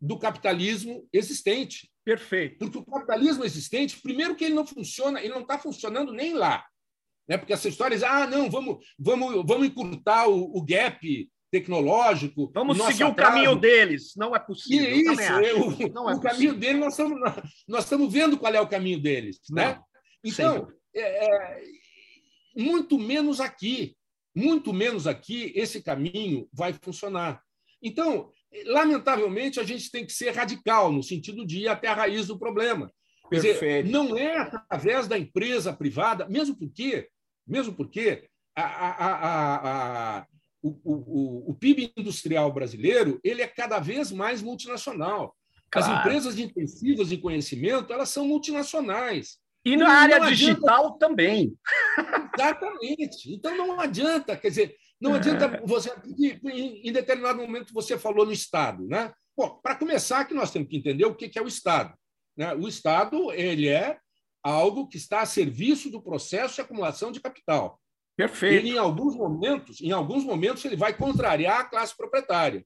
[0.00, 1.88] do capitalismo existente.
[2.04, 2.58] Perfeito.
[2.58, 6.66] Porque o capitalismo existente, primeiro que ele não funciona, ele não está funcionando nem lá.
[7.28, 7.38] Né?
[7.38, 12.50] Porque essa história diz, ah, não, vamos, vamos, vamos encurtar o, o gap tecnológico.
[12.54, 13.12] Vamos seguir atraso.
[13.12, 14.14] o caminho deles.
[14.16, 14.88] Não é possível.
[14.88, 17.20] E isso, o, não é o caminho deles, nós estamos,
[17.68, 19.38] nós estamos vendo qual é o caminho deles.
[19.50, 19.78] Né?
[20.24, 21.62] Então, é, é,
[22.56, 23.94] muito menos aqui,
[24.34, 27.42] muito menos aqui, esse caminho vai funcionar.
[27.82, 28.30] Então,
[28.64, 32.38] lamentavelmente, a gente tem que ser radical, no sentido de ir até a raiz do
[32.38, 32.90] problema.
[33.28, 33.54] Perfeito.
[33.58, 37.08] Dizer, não é através da empresa privada, mesmo porque,
[37.46, 38.26] mesmo porque
[38.56, 40.26] a, a, a,
[40.62, 45.34] o, o, o, PIB industrial brasileiro ele é cada vez mais multinacional.
[45.70, 45.92] Claro.
[45.92, 49.38] As empresas intensivas em conhecimento elas são multinacionais.
[49.64, 50.98] E na área digital adianta...
[50.98, 51.54] também.
[52.38, 53.32] Exatamente.
[53.32, 55.66] Então não adianta, quer dizer, não adianta é.
[55.66, 55.92] você.
[56.44, 59.12] Em determinado momento você falou no Estado, né?
[59.62, 61.94] Para começar, que nós temos que entender o que é o Estado.
[62.36, 62.54] Né?
[62.54, 63.98] O Estado ele é
[64.42, 67.80] algo que está a serviço do processo de acumulação de capital.
[68.16, 68.66] Perfeito.
[68.66, 72.64] Ele, em alguns momentos, em alguns momentos, ele vai contrariar a classe proprietária,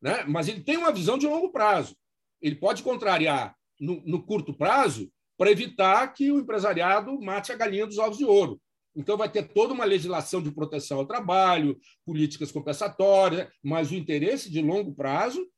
[0.00, 0.24] né?
[0.24, 1.96] Mas ele tem uma visão de longo prazo.
[2.40, 7.86] Ele pode contrariar no, no curto prazo para evitar que o empresariado mate a galinha
[7.86, 8.60] dos ovos de ouro.
[8.94, 14.50] Então, vai ter toda uma legislação de proteção ao trabalho, políticas compensatórias, mas o interesse
[14.50, 15.48] de longo prazo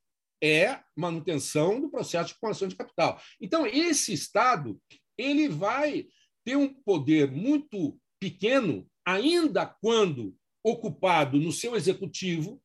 [0.43, 3.21] é manutenção do processo de acumulação de capital.
[3.41, 4.81] Então, esse Estado
[5.19, 6.07] ele vai
[6.45, 12.61] ter um poder muito pequeno ainda quando ocupado no seu executivo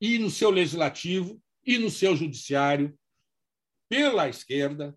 [0.00, 2.96] e no seu legislativo e no seu judiciário
[3.88, 4.94] pela esquerda.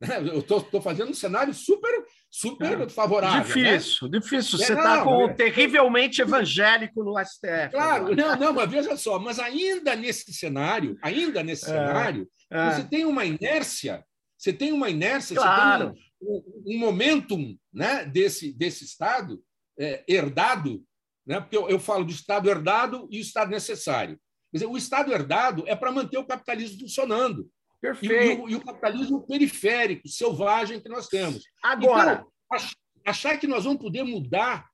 [0.26, 2.88] Eu estou fazendo um cenário super, super é.
[2.88, 3.42] favorável.
[3.44, 4.18] Difícil, né?
[4.18, 4.58] difícil.
[4.58, 5.34] Você está é, com é...
[5.34, 7.70] terrivelmente evangélico no STF.
[7.70, 12.70] Claro, não, não, mas veja só, mas ainda nesse cenário, ainda nesse é, cenário, é.
[12.70, 14.04] você tem uma inércia,
[14.36, 15.88] você tem uma inércia, claro.
[15.88, 19.40] você tem um, um momentum né, desse, desse Estado
[19.78, 20.82] é, herdado,
[21.26, 21.40] né?
[21.40, 24.16] porque eu, eu, falo do Estado herdado e o Estado necessário.
[24.50, 27.50] Quer dizer, o Estado herdado é para manter o capitalismo funcionando.
[27.80, 28.14] Perfeito.
[28.14, 31.42] E, e, o, e, o, capitalismo periférico, selvagem que nós temos.
[31.64, 32.58] Agora, então,
[33.04, 34.68] achar que nós vamos poder mudar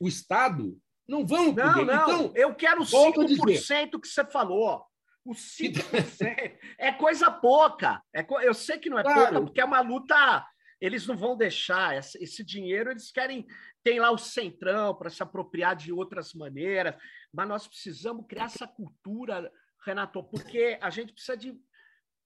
[0.00, 0.76] o Estado,
[1.08, 1.84] não vamos não, poder.
[1.86, 4.84] Não, então, eu quero 5% que você falou.
[5.24, 8.02] O 5% é coisa pouca.
[8.14, 9.20] É, eu sei que não é claro.
[9.20, 10.44] pouca, porque é uma luta.
[10.80, 13.44] Eles não vão deixar esse dinheiro, eles querem
[13.88, 16.94] tem lá o centrão para se apropriar de outras maneiras,
[17.32, 19.50] mas nós precisamos criar essa cultura,
[19.82, 21.58] Renato, porque a gente precisa de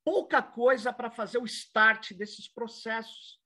[0.05, 3.41] pouca coisa para fazer o start desses processos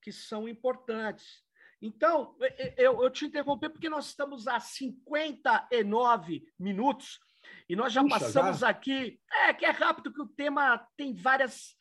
[0.00, 1.44] que são importantes.
[1.82, 2.34] Então,
[2.78, 7.20] eu, eu te interrompi porque nós estamos a 59 minutos
[7.68, 8.70] e nós já Puxa, passamos já?
[8.70, 9.20] aqui.
[9.30, 11.76] É que é rápido, que o tema tem várias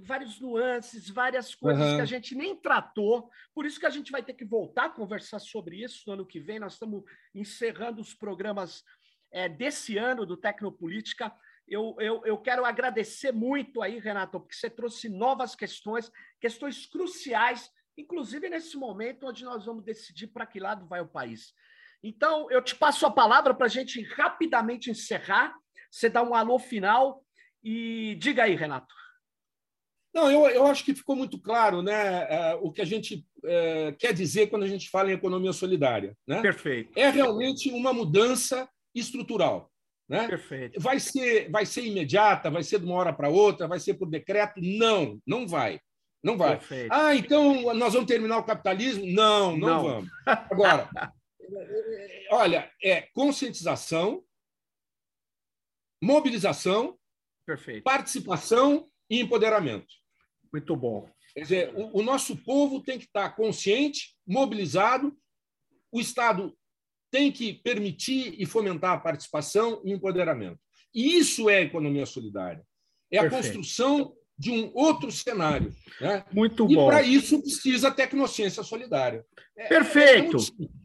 [0.00, 1.96] vários nuances, várias coisas uhum.
[1.96, 3.30] que a gente nem tratou.
[3.54, 6.26] Por isso que a gente vai ter que voltar a conversar sobre isso no ano
[6.26, 6.58] que vem.
[6.58, 7.02] Nós estamos
[7.34, 8.82] encerrando os programas
[9.30, 11.32] é, desse ano do Tecnopolítica.
[11.66, 17.70] Eu, eu, eu quero agradecer muito aí, Renato, porque você trouxe novas questões, questões cruciais,
[17.96, 21.54] inclusive nesse momento onde nós vamos decidir para que lado vai o país.
[22.02, 25.54] Então, eu te passo a palavra para a gente rapidamente encerrar.
[25.90, 27.24] Você dá um alô final
[27.62, 28.92] e diga aí, Renato.
[30.14, 33.92] Não, eu, eu acho que ficou muito claro né, é, o que a gente é,
[33.92, 36.16] quer dizer quando a gente fala em economia solidária.
[36.26, 36.42] Né?
[36.42, 36.92] Perfeito.
[36.96, 39.70] É realmente uma mudança estrutural.
[40.08, 40.28] Né?
[40.28, 40.78] Perfeito.
[40.78, 44.08] Vai ser, vai ser imediata, vai ser de uma hora para outra, vai ser por
[44.08, 44.60] decreto?
[44.60, 45.80] Não, não vai.
[46.22, 46.58] Não vai.
[46.58, 46.92] Perfeito.
[46.92, 49.06] Ah, então nós vamos terminar o capitalismo?
[49.06, 49.82] Não, não, não.
[49.82, 50.10] vamos.
[50.26, 50.88] Agora,
[52.30, 54.22] olha, é conscientização,
[56.02, 56.98] mobilização,
[57.46, 57.82] Perfeito.
[57.82, 60.01] participação e empoderamento.
[60.52, 61.08] Muito bom.
[61.34, 65.16] Quer dizer, o, o nosso povo tem que estar consciente, mobilizado,
[65.90, 66.56] o Estado
[67.10, 70.58] tem que permitir e fomentar a participação e empoderamento.
[70.94, 72.62] E isso é a economia solidária.
[73.10, 73.44] É a Perfeito.
[73.44, 75.74] construção de um outro cenário.
[76.00, 76.24] Né?
[76.32, 76.84] Muito e bom.
[76.84, 79.24] E para isso precisa a tecnociência solidária.
[79.56, 80.36] É, Perfeito.
[80.36, 80.81] É simples.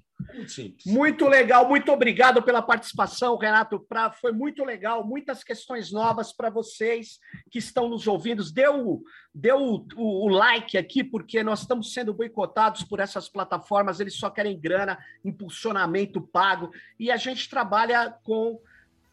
[0.85, 3.79] Muito legal, muito obrigado pela participação, Renato.
[3.79, 7.19] Pra, foi muito legal, muitas questões novas para vocês
[7.49, 8.43] que estão nos ouvindo.
[8.51, 9.01] Deu,
[9.33, 14.15] deu o, o, o, like aqui, porque nós estamos sendo boicotados por essas plataformas, eles
[14.15, 18.59] só querem grana, impulsionamento pago, e a gente trabalha com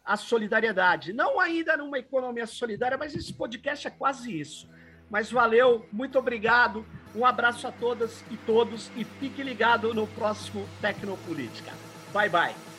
[0.03, 1.13] a solidariedade.
[1.13, 4.69] Não ainda numa economia solidária, mas esse podcast é quase isso.
[5.09, 6.85] Mas valeu, muito obrigado.
[7.15, 11.71] Um abraço a todas e todos e fique ligado no próximo Tecnopolítica.
[12.13, 12.74] Bye bye.